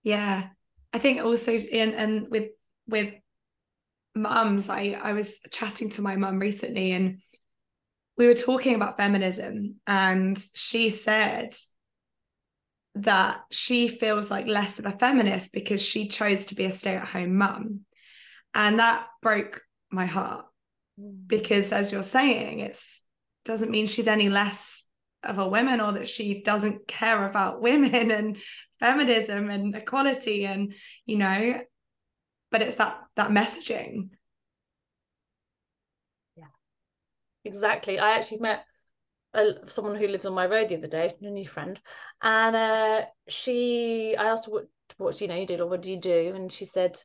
[0.03, 0.49] Yeah.
[0.93, 2.51] I think also in and with
[2.87, 3.15] with
[4.15, 7.21] mums, I I was chatting to my mum recently and
[8.17, 11.55] we were talking about feminism and she said
[12.97, 17.37] that she feels like less of a feminist because she chose to be a stay-at-home
[17.37, 17.81] mum.
[18.55, 20.47] And that broke my heart
[21.27, 23.03] because as you're saying, it's
[23.45, 24.85] doesn't mean she's any less
[25.23, 28.37] of a woman or that she doesn't care about women and
[28.79, 30.75] feminism and equality and
[31.07, 31.61] you know
[32.51, 34.11] but it's that that messaging.
[36.37, 36.45] Yeah.
[37.45, 37.99] exactly.
[37.99, 38.65] I actually met
[39.35, 41.79] a, someone who lives on my road the other day a new friend
[42.23, 45.83] and uh she i asked her what what do you know you do or what
[45.83, 46.33] do you do?
[46.35, 46.99] And she said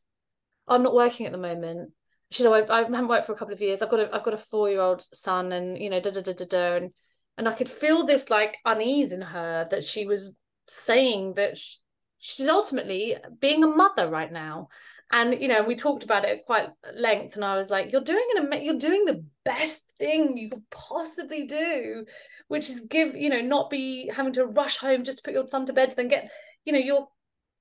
[0.68, 1.92] i'm not working at the moment
[2.34, 3.82] she said, oh, I, I haven't worked for a couple of years.
[3.82, 6.22] I've got a I've got a four year old son, and you know, da da
[6.22, 6.92] da da da, and
[7.38, 11.78] and I could feel this like unease in her that she was saying that she,
[12.18, 14.70] she's ultimately being a mother right now
[15.12, 18.26] and you know we talked about it quite length and i was like you're doing
[18.38, 22.06] an you're doing the best thing you could possibly do
[22.48, 25.48] which is give you know not be having to rush home just to put your
[25.48, 26.32] son to bed then get
[26.66, 27.08] you know you're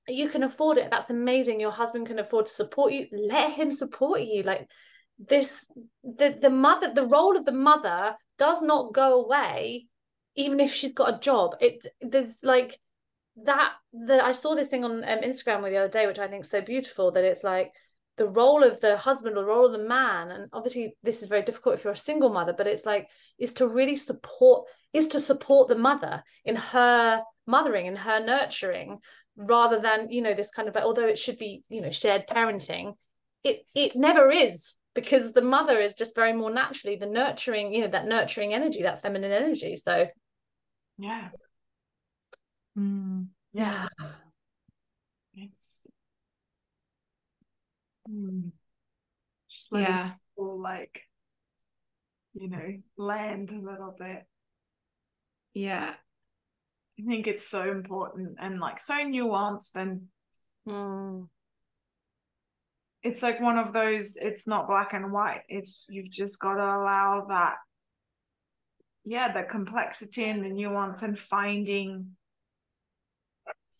[0.07, 0.89] you can afford it.
[0.91, 1.59] That's amazing.
[1.59, 3.07] Your husband can afford to support you.
[3.11, 4.43] Let him support you.
[4.43, 4.67] Like
[5.19, 5.65] this
[6.03, 9.87] the the mother the role of the mother does not go away
[10.35, 11.55] even if she's got a job.
[11.61, 12.79] It there's like
[13.43, 16.43] that the I saw this thing on um, Instagram the other day, which I think
[16.43, 17.71] is so beautiful that it's like
[18.17, 21.27] the role of the husband or the role of the man, and obviously this is
[21.27, 25.07] very difficult if you're a single mother, but it's like is to really support is
[25.07, 28.99] to support the mother in her mothering in her nurturing
[29.35, 32.93] rather than you know this kind of although it should be you know shared parenting
[33.43, 37.81] it it never is because the mother is just very more naturally the nurturing you
[37.81, 40.05] know that nurturing energy that feminine energy so
[40.97, 41.29] yeah
[42.77, 43.27] Mm.
[43.53, 43.87] Yeah.
[45.35, 45.87] It's
[48.09, 48.51] mm,
[49.47, 50.13] just yeah.
[50.35, 51.03] all like,
[52.33, 54.25] you know, land a little bit.
[55.53, 55.93] Yeah.
[56.99, 60.03] I think it's so important and like so nuanced and
[60.67, 61.27] mm.
[63.01, 65.41] it's like one of those it's not black and white.
[65.49, 67.55] It's you've just got to allow that
[69.05, 72.11] yeah the complexity and the nuance and finding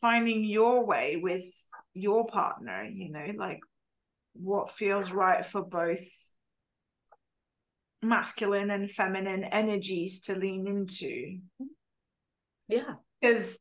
[0.02, 1.46] finding your way with
[1.94, 3.60] your partner you know like
[4.34, 6.04] what feels right for both
[8.02, 11.40] masculine and feminine energies to lean into.
[12.68, 13.58] Yeah because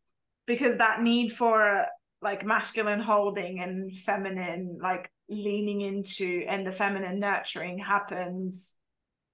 [0.46, 1.86] because that need for
[2.20, 8.76] like masculine holding and feminine like leaning into and the feminine nurturing happens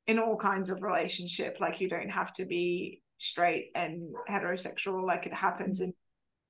[0.07, 1.59] in all kinds of relationship.
[1.61, 5.07] Like you don't have to be straight and heterosexual.
[5.07, 5.95] Like it happens in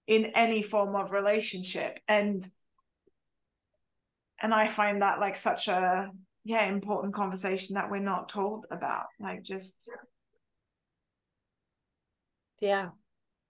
[0.06, 2.00] in any form of relationship.
[2.08, 2.44] And
[4.40, 6.10] and i find that like such a
[6.44, 9.06] yeah important conversation that we're not told about.
[9.20, 9.88] Like just
[12.60, 12.88] yeah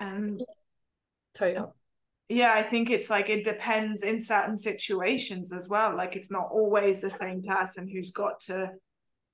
[0.01, 0.45] Um, and
[1.37, 1.75] sorry no.
[2.29, 6.49] yeah i think it's like it depends in certain situations as well like it's not
[6.51, 8.71] always the same person who's got to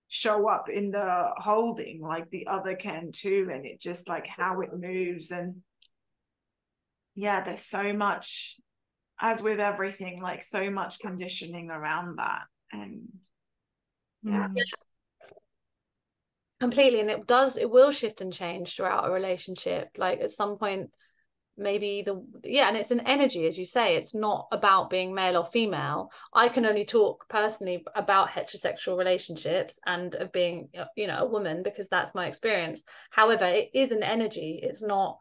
[0.09, 4.61] show up in the holding like the other can too and it just like how
[4.61, 5.57] it moves and
[7.15, 8.57] yeah, there's so much,
[9.21, 12.43] as with everything, like so much conditioning around that.
[12.73, 13.03] And
[14.23, 14.49] yeah.
[16.65, 17.01] Completely.
[17.01, 19.91] And it does, it will shift and change throughout a relationship.
[19.97, 20.91] Like at some point,
[21.57, 25.37] maybe the yeah and it's an energy as you say it's not about being male
[25.37, 31.19] or female i can only talk personally about heterosexual relationships and of being you know
[31.19, 35.17] a woman because that's my experience however it is an energy it's not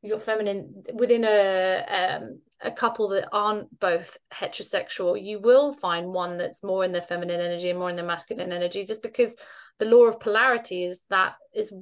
[0.00, 6.38] your feminine within a um, a couple that aren't both heterosexual you will find one
[6.38, 9.36] that's more in the feminine energy and more in the masculine energy just because
[9.78, 11.72] the law of polarity is that is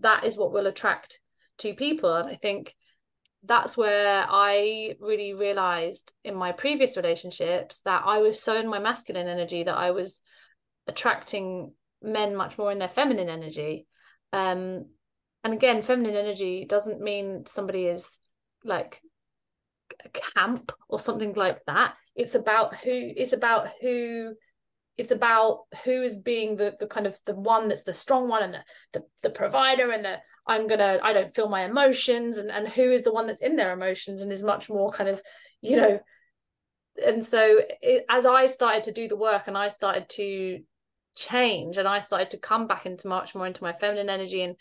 [0.00, 1.20] that is what will attract
[1.58, 2.14] two people.
[2.14, 2.74] And i think
[3.44, 8.78] that's where i really realized in my previous relationships that i was so in my
[8.78, 10.22] masculine energy that i was
[10.86, 13.86] attracting men much more in their feminine energy.
[14.32, 14.86] Um
[15.44, 18.18] and again feminine energy doesn't mean somebody is
[18.64, 19.00] like
[20.04, 21.94] a camp or something like that.
[22.14, 24.34] It's about who it's about who
[24.96, 28.42] it's about who is being the the kind of the one that's the strong one
[28.42, 32.50] and the the, the provider and the i'm gonna i don't feel my emotions and
[32.50, 35.22] and who is the one that's in their emotions and is much more kind of
[35.60, 35.98] you know
[37.04, 40.60] and so it, as i started to do the work and i started to
[41.14, 44.56] change and i started to come back into much more into my feminine energy and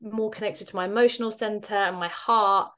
[0.00, 2.70] more connected to my emotional center and my heart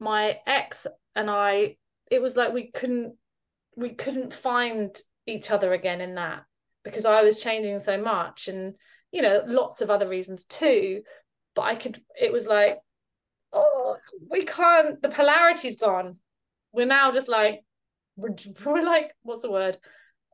[0.00, 1.76] my ex and i
[2.10, 3.14] it was like we couldn't
[3.76, 4.96] we couldn't find
[5.28, 6.42] each other again in that
[6.84, 8.74] because i was changing so much and
[9.12, 11.02] you know lots of other reasons too.
[11.54, 12.78] But i could it was like
[13.52, 13.96] oh
[14.30, 16.18] we can't the polarity's gone.
[16.72, 17.64] We're now just like
[18.16, 18.34] we're,
[18.64, 19.78] we're like what's the word?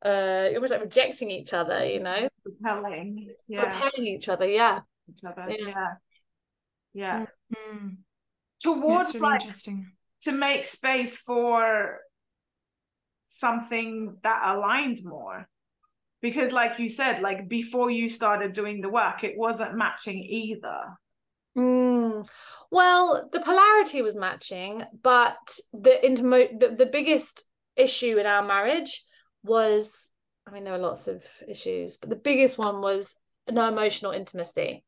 [0.03, 2.27] Uh you're almost like rejecting each other you know?
[2.43, 3.63] Repelling yeah.
[3.63, 4.81] Repelling each other yeah.
[5.09, 5.67] Each other yeah.
[5.67, 5.93] yeah,
[6.93, 7.25] yeah.
[7.55, 7.87] Mm-hmm.
[8.59, 9.85] towards really like interesting.
[10.21, 11.99] to make space for
[13.25, 15.47] something that aligned more
[16.21, 20.85] because like you said like before you started doing the work it wasn't matching either
[21.57, 22.27] mm.
[22.71, 27.43] well the polarity was matching but the, intimo- the the biggest
[27.75, 29.03] issue in our marriage
[29.43, 30.11] was
[30.47, 33.15] I mean, there were lots of issues, but the biggest one was
[33.49, 34.83] no emotional intimacy.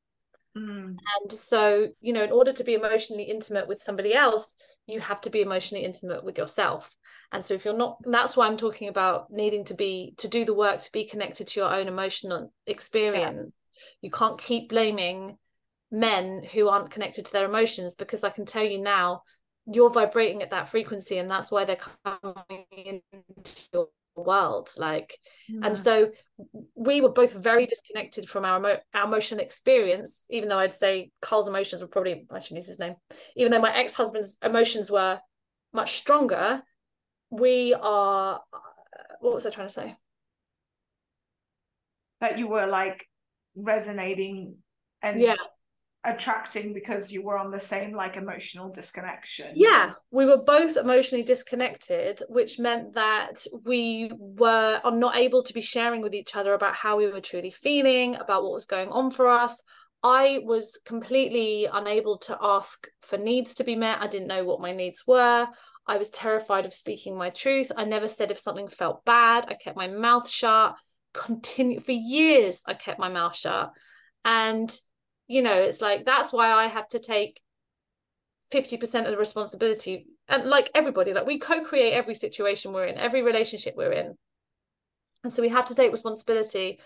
[0.58, 0.96] Mm.
[1.22, 4.56] And so, you know, in order to be emotionally intimate with somebody else,
[4.88, 6.96] you have to be emotionally intimate with yourself.
[7.32, 10.46] And so, if you're not, that's why I'm talking about needing to be, to do
[10.46, 13.52] the work, to be connected to your own emotional experience.
[13.54, 13.82] Yeah.
[14.02, 15.38] You can't keep blaming
[15.92, 19.22] men who aren't connected to their emotions because I can tell you now,
[19.70, 23.88] you're vibrating at that frequency, and that's why they're coming into your
[24.24, 25.60] world like yeah.
[25.64, 26.10] and so
[26.76, 31.12] we were both very disconnected from our, emo- our emotional experience even though i'd say
[31.22, 32.96] carl's emotions were probably i shouldn't use his name
[33.36, 35.20] even though my ex-husband's emotions were
[35.74, 36.62] much stronger
[37.30, 39.96] we are uh, what was i trying to say
[42.22, 43.06] that you were like
[43.56, 44.56] resonating
[45.02, 45.36] and yeah
[46.08, 49.52] attracting because you were on the same like emotional disconnection.
[49.56, 55.54] Yeah we were both emotionally disconnected which meant that we were are not able to
[55.54, 58.90] be sharing with each other about how we were truly feeling about what was going
[58.90, 59.62] on for us.
[60.04, 64.02] I was completely unable to ask for needs to be met.
[64.02, 65.48] I didn't know what my needs were.
[65.88, 67.72] I was terrified of speaking my truth.
[67.76, 69.46] I never said if something felt bad.
[69.48, 70.76] I kept my mouth shut.
[71.14, 73.72] Continue for years i kept my mouth shut.
[74.24, 74.70] And
[75.28, 77.42] you know it's like that's why i have to take
[78.52, 83.22] 50% of the responsibility and like everybody like we co-create every situation we're in every
[83.22, 84.16] relationship we're in.
[85.24, 86.80] And so we have to take responsibility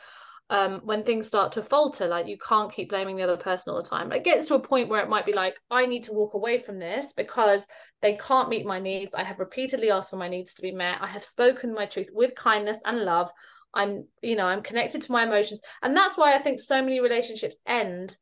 [0.49, 3.81] um, when things start to falter like you can't keep blaming the other person all
[3.81, 4.11] the time.
[4.11, 6.57] It gets to a point where it might be like i need to walk away
[6.57, 7.65] from this because
[8.01, 9.13] they can't meet my needs.
[9.13, 10.97] I have repeatedly asked for my needs to be met.
[11.01, 13.29] I have spoken my truth with kindness and love.
[13.73, 15.61] I'm you know i'm connected to my emotions.
[15.83, 18.17] And that's why i think so many relationships end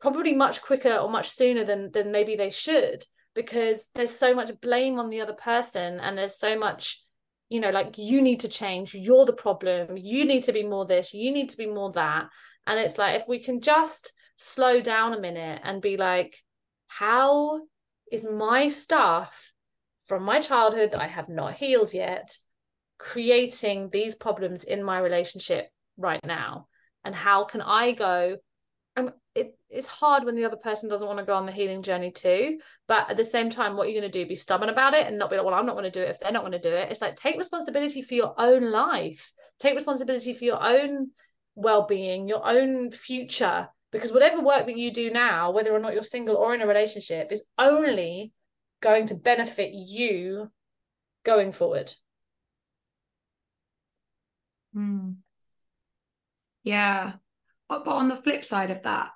[0.00, 4.60] probably much quicker or much sooner than than maybe they should because there's so much
[4.60, 7.04] blame on the other person and there's so much
[7.48, 10.84] you know like you need to change you're the problem you need to be more
[10.84, 12.28] this you need to be more that.
[12.66, 16.36] And it's like if we can just slow down a minute and be like
[16.88, 17.62] how
[18.10, 19.52] is my stuff
[20.04, 22.36] from my childhood that I have not healed yet
[22.98, 26.66] creating these problems in my relationship right now?
[27.04, 28.38] And how can I go
[28.98, 31.82] and it, it's hard when the other person doesn't want to go on the healing
[31.82, 32.58] journey too.
[32.86, 35.06] But at the same time, what are you're going to do, be stubborn about it
[35.06, 36.52] and not be like, well, I'm not going to do it if they're not going
[36.52, 36.90] to do it.
[36.90, 41.10] It's like take responsibility for your own life, take responsibility for your own
[41.54, 43.68] well being, your own future.
[43.92, 46.66] Because whatever work that you do now, whether or not you're single or in a
[46.66, 48.32] relationship, is only
[48.80, 50.50] going to benefit you
[51.24, 51.92] going forward.
[54.74, 55.16] Mm.
[56.64, 57.14] Yeah.
[57.68, 59.10] But, on the flip side of that,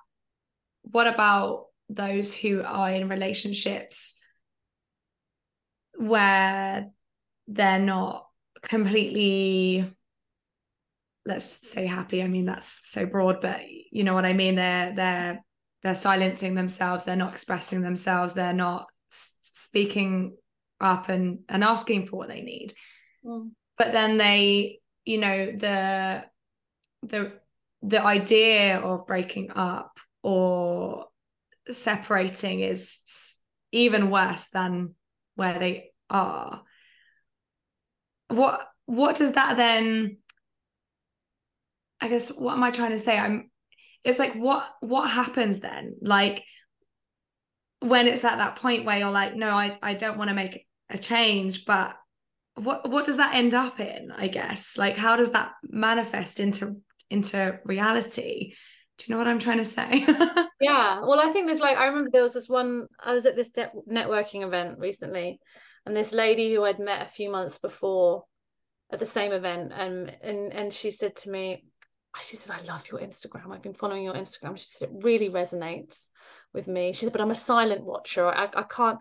[0.83, 4.19] what about those who are in relationships
[5.97, 6.89] where
[7.47, 8.27] they're not
[8.61, 9.91] completely
[11.25, 12.21] let's say happy?
[12.21, 14.55] I mean that's so broad but you know what i mean?
[14.55, 15.43] They're they're
[15.81, 20.35] they're silencing themselves they're not expressing themselves they're not speaking
[20.81, 22.73] up and and asking for what they need.
[23.25, 23.51] Mm.
[23.77, 26.23] but then they you know the
[27.03, 27.33] the
[27.83, 31.07] the idea of breaking up or
[31.69, 33.37] separating is
[33.71, 34.95] even worse than
[35.35, 36.63] where they are.
[38.29, 40.17] What what does that then
[42.01, 43.17] i guess what am i trying to say?
[43.17, 43.51] I'm
[44.03, 45.95] it's like what what happens then?
[46.01, 46.43] Like
[47.79, 50.65] when it's at that point where you're like no i i don't want to make
[50.89, 51.97] a change but
[52.55, 54.77] what what does that end up in i guess?
[54.77, 56.77] Like how does that manifest into
[57.13, 58.53] into reality
[58.97, 60.05] do you know what i'm trying to say
[60.61, 63.35] yeah well i think there's like i remember there was this one i was at
[63.35, 65.39] this de- networking event recently
[65.85, 68.23] and this lady who i'd met a few months before
[68.91, 71.63] at the same event and and and she said to me
[72.21, 73.51] she said, I love your Instagram.
[73.51, 74.57] I've been following your Instagram.
[74.57, 76.07] She said, it really resonates
[76.53, 76.93] with me.
[76.93, 78.27] She said, but I'm a silent watcher.
[78.27, 78.99] I, I can't,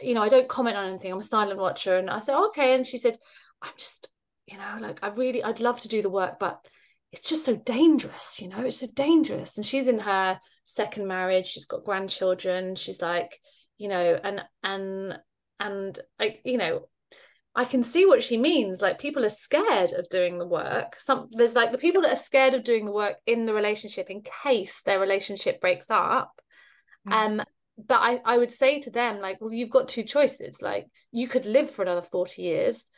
[0.00, 1.12] you know, I don't comment on anything.
[1.12, 1.96] I'm a silent watcher.
[1.96, 2.74] And I said, okay.
[2.74, 3.16] And she said,
[3.62, 4.10] I'm just,
[4.46, 6.66] you know, like I really, I'd love to do the work, but
[7.12, 9.56] it's just so dangerous, you know, it's so dangerous.
[9.56, 13.38] And she's in her second marriage, she's got grandchildren, she's like,
[13.78, 15.18] you know, and and
[15.58, 16.88] and I, you know,
[17.54, 18.80] I can see what she means.
[18.80, 20.94] Like people are scared of doing the work.
[20.96, 24.08] Some there's like the people that are scared of doing the work in the relationship
[24.08, 26.32] in case their relationship breaks up.
[27.08, 27.12] Mm.
[27.12, 27.42] Um,
[27.76, 30.62] but I, I would say to them, like, well, you've got two choices.
[30.62, 32.88] Like you could live for another 40 years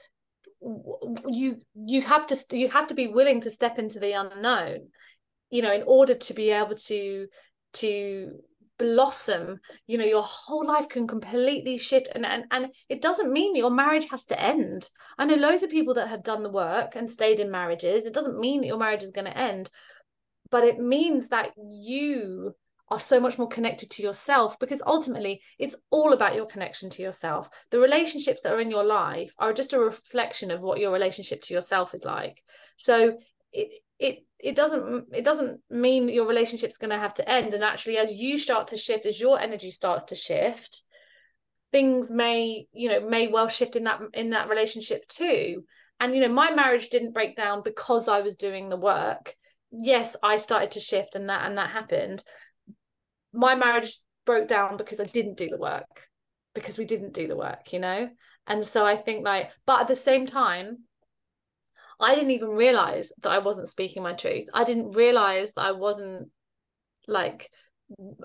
[1.26, 4.88] you you have to you have to be willing to step into the unknown
[5.50, 7.26] you know in order to be able to
[7.72, 8.30] to
[8.78, 9.60] blossom.
[9.86, 13.70] You know your whole life can completely shift and, and and it doesn't mean your
[13.70, 14.88] marriage has to end.
[15.18, 18.06] I know loads of people that have done the work and stayed in marriages.
[18.06, 19.70] It doesn't mean that your marriage is going to end
[20.52, 22.54] but it means that you
[22.92, 27.02] are so much more connected to yourself because ultimately it's all about your connection to
[27.02, 27.48] yourself.
[27.70, 31.40] The relationships that are in your life are just a reflection of what your relationship
[31.42, 32.42] to yourself is like.
[32.76, 33.18] So
[33.52, 33.68] it
[33.98, 37.96] it it doesn't it doesn't mean your relationship's going to have to end and actually
[37.96, 40.82] as you start to shift as your energy starts to shift
[41.70, 45.62] things may you know may well shift in that in that relationship too
[46.00, 49.36] and you know my marriage didn't break down because I was doing the work
[49.70, 52.24] yes I started to shift and that and that happened
[53.32, 56.08] my marriage broke down because I didn't do the work
[56.54, 58.08] because we didn't do the work you know
[58.46, 60.78] and so I think like but at the same time
[62.02, 64.46] I didn't even realize that I wasn't speaking my truth.
[64.52, 66.30] I didn't realize that I wasn't
[67.06, 67.48] like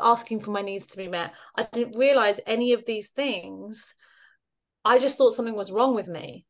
[0.01, 1.34] asking for my needs to be met.
[1.55, 3.93] I didn't realize any of these things.
[4.84, 6.45] I just thought something was wrong with me.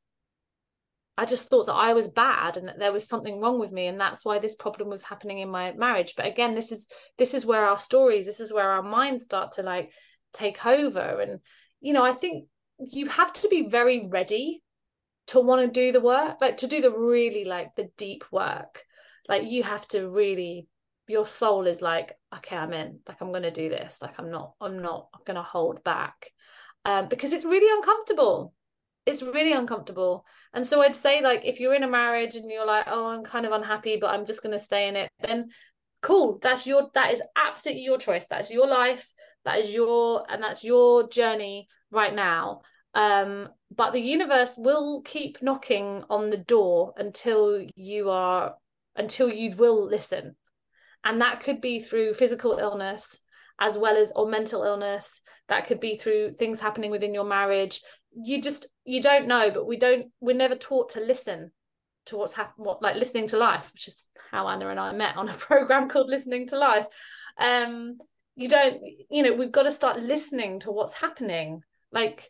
[1.18, 3.88] I just thought that I was bad and that there was something wrong with me
[3.88, 6.14] and that's why this problem was happening in my marriage.
[6.16, 6.88] But again, this is
[7.18, 9.92] this is where our stories, this is where our minds start to like
[10.34, 11.20] take over.
[11.20, 11.40] And
[11.82, 12.48] you know, I think
[12.80, 14.62] you have to be very ready
[15.28, 18.84] to want to do the work like to do the really like the deep work.
[19.28, 20.68] Like you have to really
[21.08, 23.00] your soul is like okay i'm in.
[23.08, 24.02] Like i'm going to do this.
[24.02, 26.30] Like i'm not i'm not going to hold back.
[26.86, 28.54] Um because it's really uncomfortable
[29.08, 30.26] it's really uncomfortable.
[30.54, 33.24] And so i'd say like if you're in a marriage and you're like oh i'm
[33.24, 35.50] kind of unhappy but i'm just going to stay in it then
[36.02, 38.28] cool that's your that is absolutely your choice.
[38.28, 39.12] That's your life
[39.46, 42.62] that is your and that's your journey right now.
[42.94, 48.56] Um, but the universe will keep knocking on the door until you are
[48.96, 50.36] until you will listen.
[51.04, 53.20] And that could be through physical illness
[53.60, 55.22] as well as or mental illness.
[55.48, 57.82] That could be through things happening within your marriage
[58.16, 61.52] you just you don't know but we don't we're never taught to listen
[62.06, 65.18] to what's happened what like listening to life which is how anna and i met
[65.18, 66.88] on a program called listening to life.
[67.40, 67.98] Um
[68.36, 71.62] you don't you know we've got to start listening to what's happening.
[71.92, 72.30] Like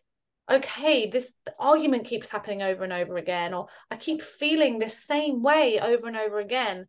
[0.50, 5.42] okay this argument keeps happening over and over again or i keep feeling this same
[5.42, 6.86] way over and over again.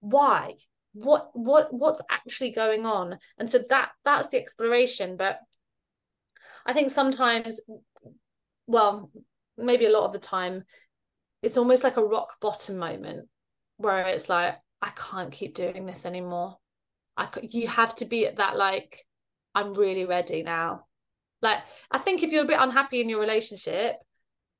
[0.00, 0.54] Why?
[0.94, 3.18] What what what's actually going on?
[3.38, 5.16] And so that that's the exploration.
[5.16, 5.38] But
[6.66, 7.60] i think sometimes
[8.66, 9.10] well
[9.56, 10.64] maybe a lot of the time
[11.42, 13.28] it's almost like a rock bottom moment
[13.76, 16.56] where it's like i can't keep doing this anymore
[17.16, 19.04] i you have to be at that like
[19.54, 20.84] i'm really ready now
[21.42, 21.58] like
[21.90, 23.96] I think if you're a bit unhappy in your relationship,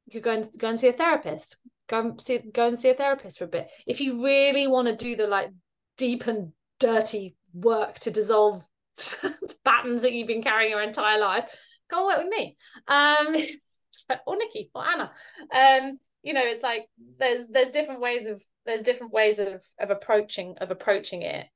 [0.07, 1.57] you go and go and see a therapist.
[1.89, 3.71] Go and see go and see a therapist for a bit.
[3.87, 5.51] If you really want to do the like
[5.97, 8.67] deep and dirty work to dissolve
[9.65, 11.57] patterns that you've been carrying your entire life,
[11.89, 12.57] go and work with me.
[12.89, 13.37] Um
[14.27, 15.11] or Nikki or Anna.
[15.55, 16.87] Um, you know, it's like
[17.19, 21.47] there's there's different ways of there's different ways of of approaching of approaching it.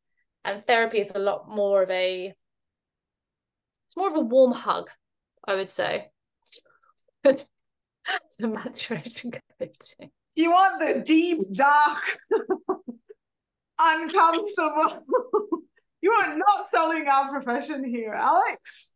[0.45, 2.35] And therapy is a lot more of a
[3.87, 4.91] it's more of a warm hug
[5.47, 6.09] I would say.
[7.25, 7.45] the
[8.41, 10.11] maturation coaching.
[10.35, 12.03] You want the deep, dark,
[13.79, 15.07] uncomfortable?
[16.03, 18.93] you are not selling our profession here, Alex.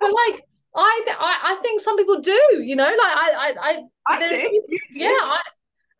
[0.00, 0.42] but like,
[0.76, 2.62] I, I, I think some people do.
[2.62, 4.30] You know, like I, I, I, I did.
[4.30, 4.80] did.
[4.92, 5.40] Yeah, I,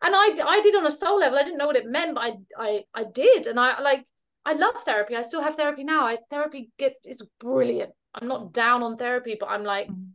[0.03, 1.37] and I, I did on a soul level.
[1.39, 4.05] I didn't know what it meant, but I, I, I did, and I like.
[4.45, 5.13] I love therapy.
[5.13, 6.05] I still have therapy now.
[6.05, 7.91] I therapy gets is brilliant.
[8.15, 10.11] I'm not down on therapy, but I'm like, mm.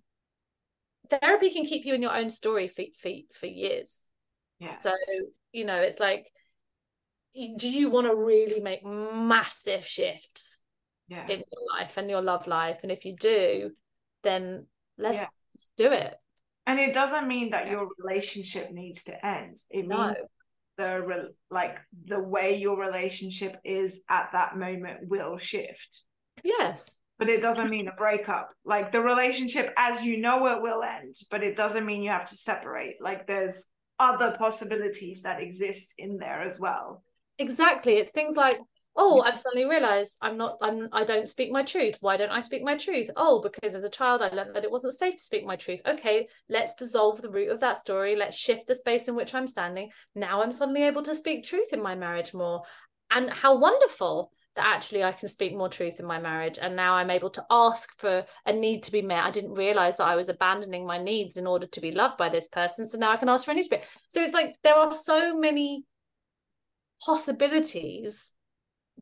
[1.10, 4.04] therapy can keep you in your own story for for, for years.
[4.58, 4.72] Yeah.
[4.80, 4.92] So
[5.52, 6.32] you know, it's like,
[7.34, 10.62] do you want to really make massive shifts
[11.08, 11.24] yeah.
[11.24, 12.80] in your life and your love life?
[12.82, 13.70] And if you do,
[14.22, 14.66] then
[14.98, 15.26] let's, yeah.
[15.76, 16.14] do it.
[16.66, 19.58] And it doesn't mean that your relationship needs to end.
[19.68, 20.06] It no.
[20.06, 20.16] means
[20.78, 26.04] the re- like the way your relationship is at that moment will shift.
[26.44, 28.52] Yes but it doesn't mean a breakup.
[28.64, 32.28] Like the relationship as you know it will end, but it doesn't mean you have
[32.30, 33.00] to separate.
[33.00, 33.66] Like there's
[34.00, 37.04] other possibilities that exist in there as well.
[37.38, 37.94] Exactly.
[37.94, 38.58] It's things like,
[38.96, 41.98] oh, I've suddenly realized I'm not I'm I don't speak my truth.
[42.00, 43.10] Why don't I speak my truth?
[43.16, 45.80] Oh, because as a child I learned that it wasn't safe to speak my truth.
[45.86, 48.16] Okay, let's dissolve the root of that story.
[48.16, 49.90] Let's shift the space in which I'm standing.
[50.14, 52.62] Now I'm suddenly able to speak truth in my marriage more.
[53.10, 56.58] And how wonderful that actually I can speak more truth in my marriage.
[56.60, 59.24] And now I'm able to ask for a need to be met.
[59.24, 62.28] I didn't realize that I was abandoning my needs in order to be loved by
[62.28, 62.86] this person.
[62.86, 63.82] So now I can ask for a need to be.
[64.08, 65.84] So it's like there are so many
[67.04, 68.32] possibilities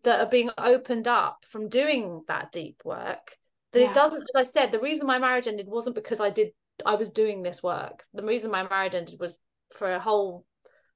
[0.04, 3.36] that are being opened up from doing that deep work
[3.72, 3.90] that Yeah.
[3.90, 6.52] it doesn't as i said the reason my marriage ended wasn't because i did
[6.86, 8.02] i was doing this work.
[8.14, 9.38] The reason my marriage ended was
[9.76, 10.46] for a whole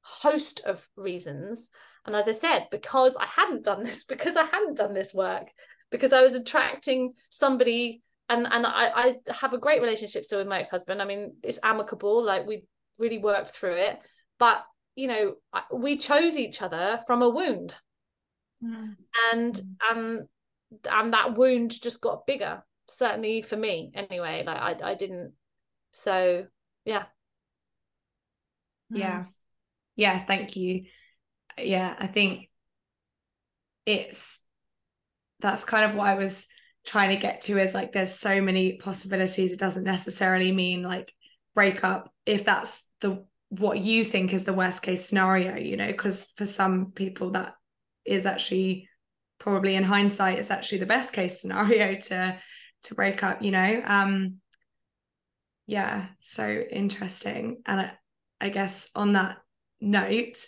[0.01, 1.69] host of reasons.
[2.07, 5.49] And as i said because i hadn't done this because i hadn't done this work
[5.91, 10.49] because i was attracting somebody and and i i have a great relationship still with
[10.49, 11.03] my ex-husband.
[11.03, 12.65] I mean it's amicable like we
[12.99, 13.99] really worked through it.
[14.39, 14.65] But
[14.97, 15.35] you know
[15.73, 17.77] we chose each other from a wound
[19.33, 20.27] and um
[20.91, 25.33] and that wound just got bigger certainly for me anyway like i i didn't
[25.93, 26.47] so
[26.85, 27.05] yeah.
[28.91, 29.25] Yeah.
[29.97, 30.85] Yeah thank you.
[31.57, 32.51] Yeah i think
[33.87, 34.41] it's
[35.41, 36.47] that's kind of what i was
[36.85, 39.53] trying to get to is like there's so many possibilities.
[39.53, 41.13] It doesn't necessarily mean like
[41.55, 46.27] breakup if that's the what you think is the worst case scenario you know because
[46.37, 47.55] for some people that
[48.05, 48.89] is actually
[49.39, 52.39] probably in hindsight it's actually the best case scenario to
[52.83, 53.83] to break up you know?
[53.85, 54.37] Um
[55.67, 57.63] yeah so interesting.
[57.67, 57.93] And I,
[58.41, 59.39] I guess on that
[59.81, 60.47] note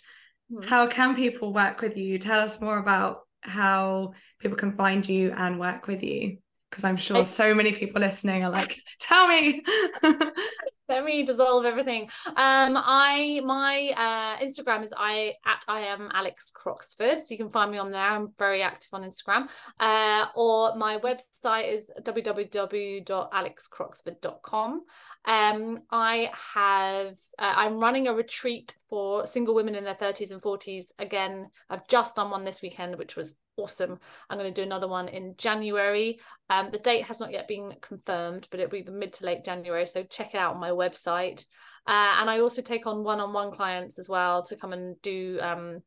[0.49, 0.67] Hmm.
[0.67, 2.19] how can people work with you?
[2.19, 6.37] Tell us more about how people can find you and work with you
[6.69, 9.61] because i'm sure so many people listening are like tell me
[10.89, 12.03] let me dissolve everything.
[12.27, 17.19] Um i my uh instagram is i at i am alex croxford.
[17.19, 18.01] So you can find me on there.
[18.01, 19.49] I'm very active on instagram.
[19.79, 24.81] Uh or my website is www.alexcroxford.com
[25.25, 30.41] um i have uh, i'm running a retreat for single women in their 30s and
[30.41, 33.97] 40s again i've just done one this weekend which was awesome
[34.29, 37.73] i'm going to do another one in january um, the date has not yet been
[37.81, 39.85] confirmed, but it'll be the mid to late January.
[39.85, 41.45] So check it out on my website.
[41.85, 45.79] Uh, and I also take on one-on-one clients as well to come and do um,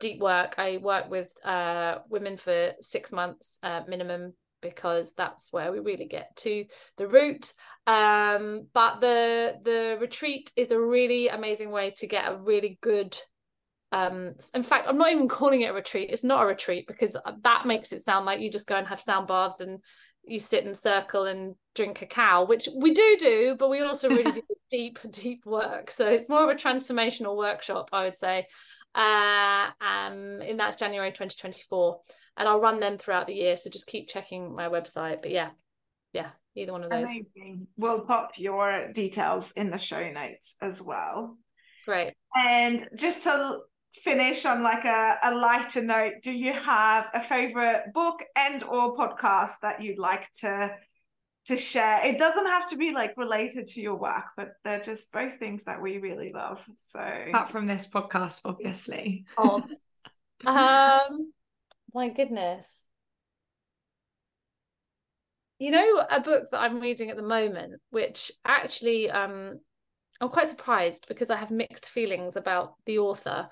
[0.00, 0.54] deep work.
[0.58, 6.06] I work with uh, women for six months uh, minimum because that's where we really
[6.06, 6.64] get to
[6.96, 7.52] the root.
[7.86, 13.16] Um, but the the retreat is a really amazing way to get a really good
[13.92, 16.10] um in fact i'm not even calling it a retreat.
[16.10, 19.00] It's not a retreat because that makes it sound like you just go and have
[19.00, 19.80] sound baths and
[20.24, 24.08] you sit in a circle and drink cacao which we do do but we also
[24.08, 25.90] really do deep deep work.
[25.90, 28.46] So it's more of a transformational workshop i would say.
[28.94, 32.00] Uh um and that's january 2024
[32.36, 35.22] and i'll run them throughout the year so just keep checking my website.
[35.22, 35.50] But yeah
[36.12, 37.04] yeah either one of those.
[37.04, 37.66] Amazing.
[37.76, 41.36] We'll pop your details in the show notes as well.
[41.86, 42.14] great.
[42.34, 43.60] And just to
[43.92, 48.96] finish on like a, a lighter note, do you have a favorite book and or
[48.96, 50.74] podcast that you'd like to
[51.46, 52.04] to share?
[52.06, 55.64] It doesn't have to be like related to your work, but they're just both things
[55.64, 56.64] that we really love.
[56.76, 59.64] So apart from this podcast obviously of
[60.46, 61.32] um
[61.94, 62.88] my goodness
[65.58, 69.60] you know a book that i'm reading at the moment which actually um
[70.20, 73.48] i'm quite surprised because i have mixed feelings about the author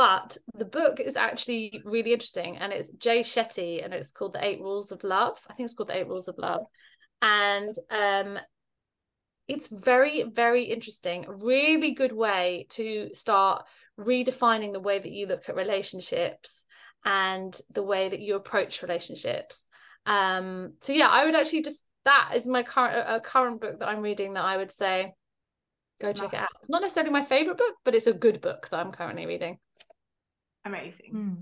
[0.00, 4.42] but the book is actually really interesting and it's jay shetty and it's called the
[4.42, 5.38] eight rules of love.
[5.46, 6.62] I think it's called the eight rules of love.
[7.20, 8.38] And um
[9.46, 13.66] it's very very interesting a really good way to start
[13.98, 16.64] redefining the way that you look at relationships
[17.04, 19.66] and the way that you approach relationships.
[20.06, 23.88] Um so yeah i would actually just that is my current a current book that
[23.88, 25.12] i'm reading that i would say
[26.00, 26.48] go check it out.
[26.62, 29.58] It's not necessarily my favorite book but it's a good book that i'm currently reading
[30.64, 31.36] amazing.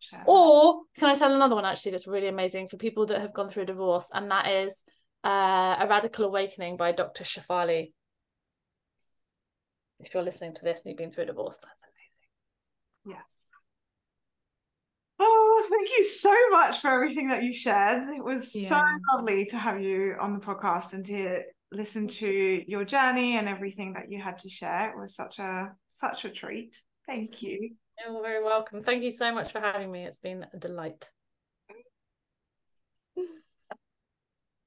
[0.00, 0.24] Share.
[0.26, 3.48] or can i tell another one actually that's really amazing for people that have gone
[3.48, 4.82] through a divorce and that is
[5.24, 7.90] uh, a radical awakening by dr shefali
[10.00, 11.94] if you're listening to this and you've been through a divorce that's amazing
[13.06, 13.50] Yes.
[15.18, 18.02] Oh, thank you so much for everything that you shared.
[18.08, 18.80] It was so
[19.12, 23.92] lovely to have you on the podcast and to listen to your journey and everything
[23.92, 24.90] that you had to share.
[24.90, 26.80] It was such a such a treat.
[27.06, 27.76] Thank you.
[27.98, 28.82] You're very welcome.
[28.82, 30.04] Thank you so much for having me.
[30.04, 31.10] It's been a delight.